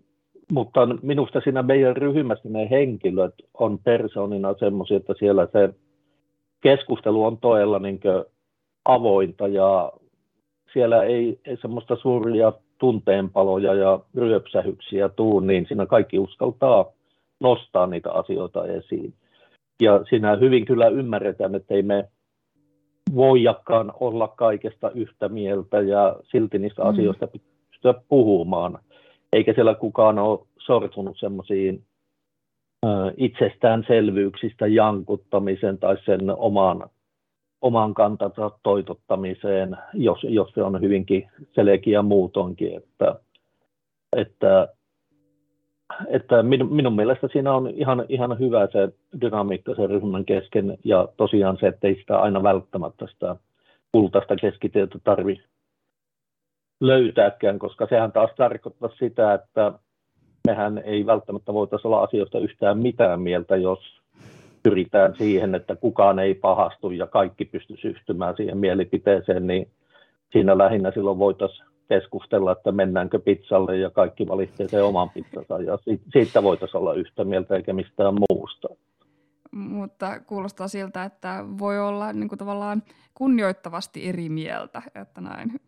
mutta 0.53 0.89
minusta 1.03 1.41
siinä 1.41 1.63
meidän 1.63 1.97
ryhmässä 1.97 2.49
ne 2.49 2.71
henkilöt 2.71 3.35
on 3.55 3.79
persoonina 3.79 4.55
semmoisia, 4.59 4.97
että 4.97 5.15
siellä 5.19 5.49
se 5.53 5.75
keskustelu 6.61 7.25
on 7.25 7.39
todella 7.39 7.79
niin 7.79 8.01
avointa 8.85 9.49
ja 9.49 9.93
siellä 10.73 11.03
ei, 11.03 11.41
ei 11.45 11.57
semmoista 11.57 11.97
suuria 11.97 12.53
tunteenpaloja 12.79 13.75
ja 13.75 14.01
ryöpsähyksiä 14.15 15.09
tuu, 15.09 15.41
niin 15.41 15.67
siinä 15.67 15.87
kaikki 15.87 16.19
uskaltaa 16.19 16.93
nostaa 17.41 17.87
niitä 17.87 18.13
asioita 18.13 18.67
esiin. 18.67 19.15
Ja 19.83 20.05
siinä 20.09 20.37
hyvin 20.37 20.65
kyllä 20.65 20.89
ymmärretään, 20.89 21.55
että 21.55 21.75
ei 21.75 21.83
me 21.83 22.09
voijakaan 23.15 23.93
olla 24.01 24.29
kaikesta 24.29 24.91
yhtä 24.91 25.29
mieltä 25.29 25.81
ja 25.81 26.17
silti 26.31 26.59
niistä 26.59 26.83
mm. 26.83 26.89
asioista 26.89 27.27
pystyä 27.71 27.95
puhumaan. 28.09 28.79
Eikä 29.33 29.53
siellä 29.53 29.75
kukaan 29.75 30.19
ole 30.19 30.47
sortunut 30.59 31.19
semmoisiin 31.19 31.85
itsestäänselvyyksistä 33.17 34.67
jankuttamisen 34.67 35.79
tai 35.79 35.97
sen 36.05 36.21
oman 36.37 36.91
oman 37.63 37.95
kantansa 37.95 38.51
toitottamiseen, 38.63 39.77
jos, 39.95 40.19
jos 40.23 40.51
se 40.51 40.63
on 40.63 40.81
hyvinkin 40.81 41.31
selkeä 41.55 42.03
muutonkin. 42.03 42.77
Että, 42.77 43.15
että, 44.17 44.69
että 46.09 46.43
minun, 46.43 46.75
minun 46.75 46.97
mielestä 46.97 47.29
siinä 47.33 47.53
on 47.53 47.71
ihan, 47.71 48.05
ihan 48.09 48.39
hyvä 48.39 48.69
se 48.73 48.89
dynamiikka 49.21 49.75
sen 49.75 49.91
ryhmän 49.91 50.25
kesken 50.25 50.79
ja 50.85 51.09
tosiaan 51.17 51.57
se, 51.61 51.67
että 51.67 51.89
ei 51.89 51.95
sitä 51.95 52.19
aina 52.19 52.43
välttämättä 52.43 53.07
sitä 53.07 53.37
kultaista 53.93 54.37
keskitietä 54.37 54.99
tarvi 55.05 55.43
löytääkään, 56.83 57.59
koska 57.59 57.87
sehän 57.87 58.13
taas 58.13 58.31
tarkoittaa 58.37 58.91
sitä, 58.99 59.35
että 59.35 59.73
mehän 60.49 60.79
ei 60.79 61.07
välttämättä 61.07 61.55
voitaisiin 61.55 61.87
olla 61.87 62.03
asioista 62.03 62.39
yhtään 62.39 62.79
mitään 62.79 63.21
mieltä, 63.21 63.57
jos 63.57 64.01
pyritään 64.63 65.15
siihen, 65.19 65.55
että 65.55 65.77
kukaan 65.77 66.19
ei 66.19 66.35
pahastu 66.35 66.91
ja 66.91 67.07
kaikki 67.07 67.45
pystyisi 67.45 67.89
yhtymään 67.89 68.37
siihen 68.37 68.59
mielipiteeseen, 68.59 69.47
niin 69.47 69.71
siinä 70.33 70.59
lähinnä 70.59 70.91
silloin 70.91 71.19
voitaisiin 71.19 71.67
keskustella, 71.89 72.53
että 72.53 72.73
mennäänkö 72.73 73.19
pizzalle 73.19 73.77
ja 73.77 73.91
kaikki 73.91 74.29
valitsee 74.29 74.69
sen 74.69 74.85
oman 74.85 75.11
pizzansa 75.11 75.59
ja 75.59 75.79
siitä 76.13 76.43
voitaisiin 76.43 76.81
olla 76.81 76.95
yhtä 76.95 77.25
mieltä 77.25 77.57
eikä 77.57 77.73
mistään 77.73 78.15
muusta. 78.31 78.69
Mutta 79.53 80.21
kuulostaa 80.21 80.69
siltä, 80.69 81.05
että 81.05 81.45
voi 81.59 81.81
olla 81.81 82.13
niin 82.13 82.29
kuin 82.29 82.39
tavallaan 82.39 82.83
kunnioittavasti 83.15 84.09
eri 84.09 84.29
mieltä, 84.29 84.83
että 84.95 85.21
näin. 85.21 85.61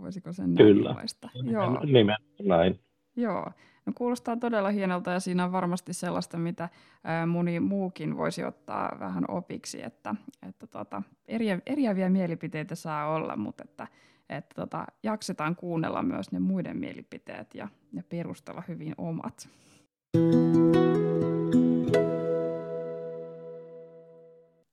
Voisiko 0.00 0.32
sen 0.32 0.54
Kyllä, 0.54 0.96
Joo. 1.52 1.80
Nimen, 1.84 2.16
näin. 2.42 2.80
Joo, 3.16 3.52
no 3.86 3.92
kuulostaa 3.94 4.36
todella 4.36 4.70
hienolta 4.70 5.10
ja 5.10 5.20
siinä 5.20 5.44
on 5.44 5.52
varmasti 5.52 5.92
sellaista, 5.92 6.38
mitä 6.38 6.68
moni 7.26 7.60
muukin 7.60 8.16
voisi 8.16 8.44
ottaa 8.44 8.96
vähän 9.00 9.24
opiksi, 9.28 9.82
että, 9.82 10.14
että 10.48 10.66
tota, 10.66 11.02
eriä, 11.28 11.58
eriäviä 11.66 12.10
mielipiteitä 12.10 12.74
saa 12.74 13.14
olla, 13.14 13.36
mutta 13.36 13.64
että, 13.64 13.86
että 14.28 14.54
tota, 14.54 14.86
jaksetaan 15.02 15.56
kuunnella 15.56 16.02
myös 16.02 16.32
ne 16.32 16.38
muiden 16.38 16.76
mielipiteet 16.76 17.54
ja, 17.54 17.68
ja 17.92 18.02
perustella 18.08 18.62
hyvin 18.68 18.94
omat. 18.98 19.48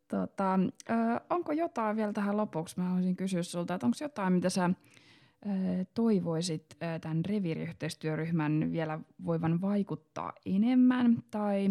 Tota, 0.08 0.60
ö, 0.90 0.94
onko 1.30 1.52
jotain 1.52 1.96
vielä 1.96 2.14
tähän 2.14 2.38
lopuksi? 2.38 2.80
Mä 2.80 2.86
haluaisin 2.86 3.16
kysyä 3.16 3.44
sulta, 3.44 3.74
että 3.74 3.86
onko 3.86 3.98
jotain, 4.02 4.34
mitä 4.34 4.50
sä 4.50 4.70
toivoisit 5.94 6.66
tämän 7.02 7.26
reviiriyhteistyöryhmän 7.26 8.70
vielä 8.72 9.00
voivan 9.26 9.62
vaikuttaa 9.62 10.34
enemmän? 10.46 11.18
Tai 11.32 11.70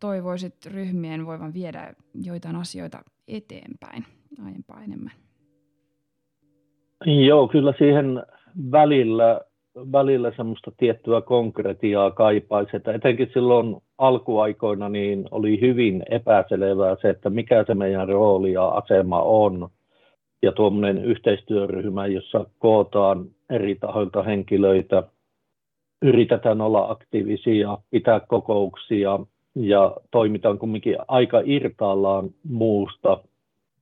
toivoisit 0.00 0.66
ryhmien 0.66 1.26
voivan 1.26 1.54
viedä 1.54 1.94
joitain 2.24 2.56
asioita 2.56 2.98
eteenpäin 3.28 4.04
aiempaa 4.44 4.82
enemmän? 4.84 5.12
Joo, 7.26 7.48
kyllä 7.48 7.74
siihen 7.78 8.22
välillä, 8.72 9.40
välillä 9.92 10.32
semmoista 10.36 10.72
tiettyä 10.76 11.20
konkretiaa 11.20 12.10
kaipaisi, 12.10 12.76
että 12.76 12.92
etenkin 12.92 13.30
silloin 13.34 13.76
alkuaikoina 13.98 14.88
niin 14.88 15.28
oli 15.30 15.60
hyvin 15.60 16.02
epäselvää 16.10 16.96
se, 17.02 17.08
että 17.08 17.30
mikä 17.30 17.64
se 17.66 17.74
meidän 17.74 18.08
rooli 18.08 18.52
ja 18.52 18.68
asema 18.68 19.22
on 19.22 19.68
ja 20.42 20.52
tuommoinen 20.52 21.04
yhteistyöryhmä, 21.04 22.06
jossa 22.06 22.46
kootaan 22.58 23.26
eri 23.50 23.74
tahoilta 23.74 24.22
henkilöitä, 24.22 25.02
yritetään 26.02 26.60
olla 26.60 26.90
aktiivisia, 26.90 27.78
pitää 27.90 28.20
kokouksia 28.20 29.18
ja 29.54 29.96
toimitaan 30.10 30.58
kumminkin 30.58 30.96
aika 31.08 31.42
irtaallaan 31.44 32.30
muusta 32.48 33.18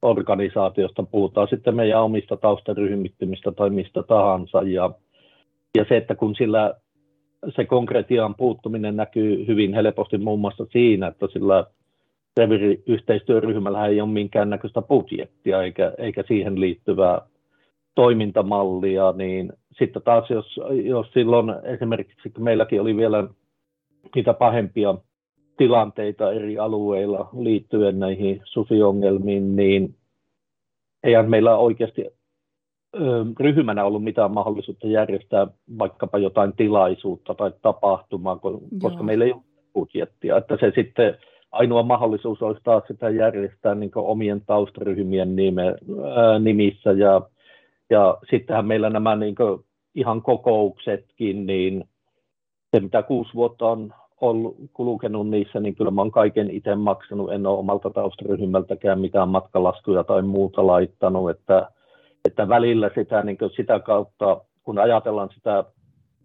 organisaatiosta, 0.02 1.02
puhutaan 1.02 1.48
sitten 1.48 1.76
meidän 1.76 2.02
omista 2.02 2.36
taustaryhmittymistä 2.36 3.52
tai 3.52 3.70
mistä 3.70 4.02
tahansa. 4.02 4.62
Ja, 4.62 4.90
ja 5.78 5.84
se, 5.88 5.96
että 5.96 6.14
kun 6.14 6.34
sillä 6.34 6.74
se 7.56 7.64
konkretian 7.64 8.34
puuttuminen 8.34 8.96
näkyy 8.96 9.46
hyvin 9.46 9.74
helposti 9.74 10.18
muun 10.18 10.40
muassa 10.40 10.66
siinä, 10.72 11.06
että 11.06 11.26
sillä 11.32 11.66
Reviri-yhteistyöryhmällä 12.36 13.86
ei 13.86 14.00
ole 14.00 14.10
minkäännäköistä 14.10 14.82
budjettia 14.82 15.62
eikä, 15.62 15.92
eikä 15.98 16.24
siihen 16.28 16.60
liittyvää 16.60 17.20
toimintamallia, 17.94 19.12
niin 19.12 19.52
sitten 19.78 20.02
taas 20.02 20.30
jos, 20.30 20.60
jos 20.84 21.06
silloin 21.12 21.54
esimerkiksi 21.62 22.32
meilläkin 22.38 22.80
oli 22.80 22.96
vielä 22.96 23.28
niitä 24.14 24.34
pahempia 24.34 24.94
tilanteita 25.56 26.32
eri 26.32 26.58
alueilla 26.58 27.28
liittyen 27.38 27.98
näihin 27.98 28.40
susiongelmiin, 28.44 29.56
niin 29.56 29.94
eihän 31.02 31.30
meillä 31.30 31.56
oikeasti 31.56 32.04
ryhmänä 33.40 33.84
ollut 33.84 34.04
mitään 34.04 34.30
mahdollisuutta 34.30 34.86
järjestää 34.86 35.46
vaikkapa 35.78 36.18
jotain 36.18 36.52
tilaisuutta 36.56 37.34
tai 37.34 37.52
tapahtumaa, 37.62 38.36
koska 38.82 38.98
Joo. 38.98 39.02
meillä 39.02 39.24
ei 39.24 39.32
ole 39.32 39.42
budjettia. 39.74 40.36
Että 40.36 40.56
se 40.60 40.72
sitten 40.74 41.18
ainoa 41.54 41.82
mahdollisuus 41.82 42.42
olisi 42.42 42.60
taas 42.64 42.82
sitä 42.88 43.10
järjestää 43.10 43.74
niin 43.74 43.90
omien 43.94 44.42
taustaryhmien 44.46 45.36
nime, 45.36 45.66
ää, 46.14 46.38
nimissä. 46.38 46.92
Ja, 46.92 47.20
ja 47.90 48.18
sittenhän 48.30 48.66
meillä 48.66 48.90
nämä 48.90 49.16
niin 49.16 49.34
ihan 49.94 50.22
kokouksetkin, 50.22 51.46
niin 51.46 51.84
se 52.70 52.80
mitä 52.80 53.02
kuusi 53.02 53.34
vuotta 53.34 53.66
on 53.66 53.94
ollut 54.20 54.56
kulkenut 54.72 55.28
niissä, 55.28 55.60
niin 55.60 55.74
kyllä 55.74 55.90
mä 55.90 56.00
oon 56.00 56.10
kaiken 56.10 56.50
itse 56.50 56.74
maksanut, 56.74 57.32
en 57.32 57.46
ole 57.46 57.58
omalta 57.58 57.90
taustaryhmältäkään 57.90 59.00
mitään 59.00 59.28
matkalaskuja 59.28 60.04
tai 60.04 60.22
muuta 60.22 60.66
laittanut, 60.66 61.30
että, 61.30 61.68
että 62.24 62.48
välillä 62.48 62.90
sitä, 62.94 63.22
niin 63.22 63.38
sitä 63.56 63.80
kautta, 63.80 64.40
kun 64.62 64.78
ajatellaan 64.78 65.30
sitä 65.34 65.64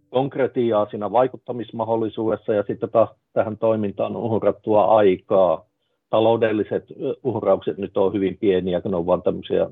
konkretiaa 0.10 0.88
siinä 0.90 1.12
vaikuttamismahdollisuudessa 1.12 2.54
ja 2.54 2.64
sitten 2.68 2.90
taas 2.90 3.10
tähän 3.34 3.58
toimintaan 3.58 4.16
uhrattua 4.16 4.86
aikaa. 4.86 5.66
Taloudelliset 6.10 6.86
uhraukset 7.24 7.78
nyt 7.78 7.98
on 7.98 8.14
hyvin 8.14 8.38
pieniä, 8.38 8.82
kun 8.82 8.92
ne 8.92 8.98
on 8.98 9.06
vain 9.06 9.22
tämmöisiä 9.22 9.70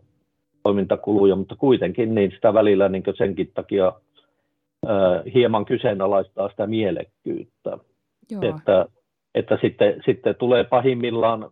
toimintakuluja, 0.64 1.36
mutta 1.36 1.56
kuitenkin 1.56 2.16
niin 2.16 2.32
sitä 2.32 2.54
välillä 2.54 2.90
niin 2.90 3.04
senkin 3.18 3.52
takia 3.54 3.94
hieman 5.34 5.66
kyseenalaistaa 5.66 6.50
sitä 6.50 6.68
mielekkyyttä. 6.68 7.78
Joo. 8.32 8.42
Että, 8.42 8.86
että 9.36 9.58
sitten, 9.62 10.02
sitten 10.06 10.36
tulee 10.36 10.64
pahimmillaan 10.64 11.52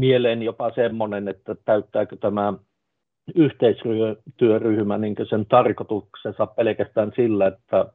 mieleen 0.00 0.42
jopa 0.42 0.70
semmoinen, 0.70 1.28
että 1.28 1.56
täyttääkö 1.64 2.16
tämä 2.16 2.52
yhteistyöryhmä 3.34 4.98
niin 4.98 5.16
sen 5.30 5.46
tarkoituksensa 5.46 6.46
pelkästään 6.46 7.12
sillä, 7.16 7.46
että 7.46 7.86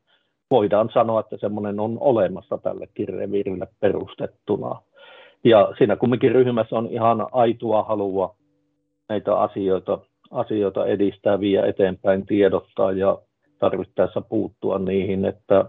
voidaan 0.52 0.90
sanoa, 0.94 1.20
että 1.20 1.38
semmoinen 1.38 1.80
on 1.80 1.98
olemassa 2.00 2.58
tällekin 2.58 3.10
reviirille 3.10 3.68
perustettuna. 3.80 4.82
Ja 5.44 5.74
siinä 5.78 5.96
kumminkin 5.96 6.32
ryhmässä 6.32 6.76
on 6.76 6.88
ihan 6.92 7.28
aitua 7.32 7.84
halua 7.84 8.36
näitä 9.10 9.36
asioita, 9.36 10.00
asioita 10.32 10.86
edistää, 10.86 11.40
viedä 11.40 11.68
eteenpäin, 11.68 12.26
tiedottaa 12.26 12.92
ja 12.92 13.18
tarvittaessa 13.60 14.22
puuttua 14.22 14.80
niihin, 14.80 15.26
että, 15.26 15.66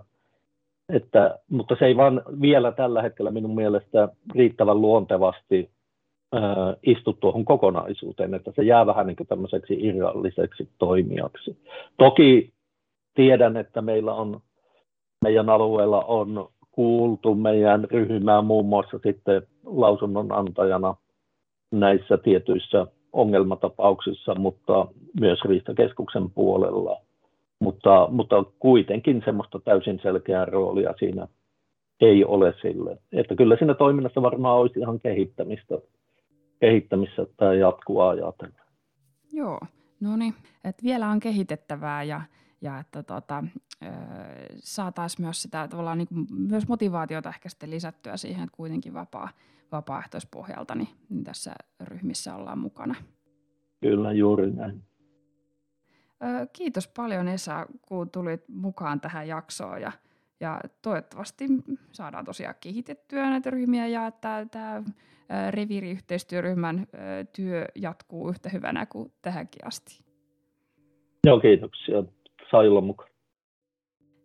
että, 0.94 1.38
mutta 1.50 1.76
se 1.78 1.86
ei 1.86 1.96
vaan 1.96 2.22
vielä 2.40 2.72
tällä 2.72 3.02
hetkellä 3.02 3.30
minun 3.30 3.54
mielestä 3.54 4.08
riittävän 4.34 4.80
luontevasti 4.80 5.70
istu 6.82 7.12
tuohon 7.12 7.44
kokonaisuuteen, 7.44 8.34
että 8.34 8.52
se 8.56 8.62
jää 8.62 8.86
vähän 8.86 9.06
niin 9.06 9.16
kuin 9.16 9.26
tämmöiseksi 9.26 9.76
irralliseksi 9.80 10.68
toimijaksi. 10.78 11.56
Toki 11.96 12.52
tiedän, 13.14 13.56
että 13.56 13.82
meillä 13.82 14.14
on, 14.14 14.40
meidän 15.28 15.50
alueella 15.50 16.04
on 16.04 16.48
kuultu 16.72 17.34
meidän 17.34 17.84
ryhmää 17.90 18.42
muun 18.42 18.66
muassa 18.66 18.98
sitten 19.02 19.42
lausunnonantajana 19.64 20.94
näissä 21.70 22.16
tietyissä 22.16 22.86
ongelmatapauksissa, 23.12 24.34
mutta 24.34 24.86
myös 25.20 25.38
Riistakeskuksen 25.44 26.30
puolella. 26.30 27.00
Mutta, 27.60 28.08
mutta 28.10 28.44
kuitenkin 28.58 29.22
semmoista 29.24 29.58
täysin 29.58 30.00
selkeää 30.02 30.44
roolia 30.44 30.94
siinä 30.98 31.28
ei 32.00 32.24
ole 32.24 32.54
sille. 32.62 32.98
Että 33.12 33.34
kyllä 33.34 33.56
siinä 33.56 33.74
toiminnassa 33.74 34.22
varmaan 34.22 34.58
olisi 34.58 34.80
ihan 34.80 35.00
kehittämistä 35.00 35.78
kehittämissä 36.60 37.26
tämä 37.36 37.54
jatkuu 37.54 38.00
ajatellen. 38.00 38.62
Joo, 39.32 39.60
no 40.00 40.16
niin, 40.16 40.34
että 40.64 40.82
vielä 40.82 41.08
on 41.08 41.20
kehitettävää 41.20 42.02
ja, 42.02 42.20
ja 42.60 42.78
että 42.78 43.02
tota, 43.02 43.44
saataisiin 44.58 45.26
myös 45.26 45.42
sitä 45.42 45.68
tavallaan 45.68 45.98
niin 45.98 46.08
kuin, 46.08 46.26
myös 46.30 46.68
motivaatiota 46.68 47.28
ehkä 47.28 47.48
sitten 47.48 47.70
lisättyä 47.70 48.16
siihen, 48.16 48.44
että 48.44 48.56
kuitenkin 48.56 48.94
vapaa, 48.94 49.28
vapaaehtoispohjalta 49.72 50.74
niin, 50.74 50.88
niin 51.08 51.24
tässä 51.24 51.54
ryhmissä 51.80 52.34
ollaan 52.34 52.58
mukana. 52.58 52.94
Kyllä, 53.80 54.12
juuri 54.12 54.50
näin. 54.50 54.82
Kiitos 56.52 56.88
paljon 56.88 57.28
Esa, 57.28 57.66
kun 57.88 58.10
tulit 58.10 58.48
mukaan 58.48 59.00
tähän 59.00 59.28
jaksoon 59.28 59.82
ja, 59.82 59.92
ja 60.40 60.60
toivottavasti 60.82 61.44
saadaan 61.92 62.24
tosiaan 62.24 62.54
kehitettyä 62.60 63.30
näitä 63.30 63.50
ryhmiä 63.50 63.86
ja 63.86 64.06
että 64.06 64.46
tämä 64.50 64.82
reviiriyhteistyöryhmän 65.50 66.86
työ 67.36 67.64
jatkuu 67.74 68.28
yhtä 68.28 68.48
hyvänä 68.48 68.86
kuin 68.86 69.12
tähänkin 69.22 69.66
asti. 69.66 70.04
Joo, 71.26 71.40
kiitoksia. 71.40 72.02
Sai 72.50 72.68
olla 72.68 72.80
mukaan. 72.80 73.10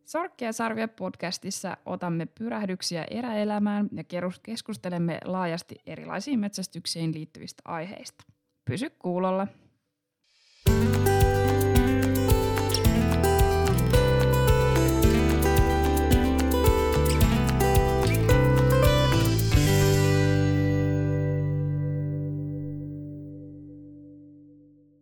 Sorkkia 0.06 0.52
sarvia 0.52 0.88
podcastissa 0.88 1.78
otamme 1.86 2.26
pyrähdyksiä 2.26 3.06
eräelämään 3.12 3.90
ja 3.92 4.04
keskustelemme 4.44 5.20
laajasti 5.26 5.76
erilaisiin 5.86 6.40
metsästyksiin 6.40 7.14
liittyvistä 7.14 7.62
aiheista. 7.66 8.24
Pysy 8.66 8.90
kuulolla. 8.90 9.48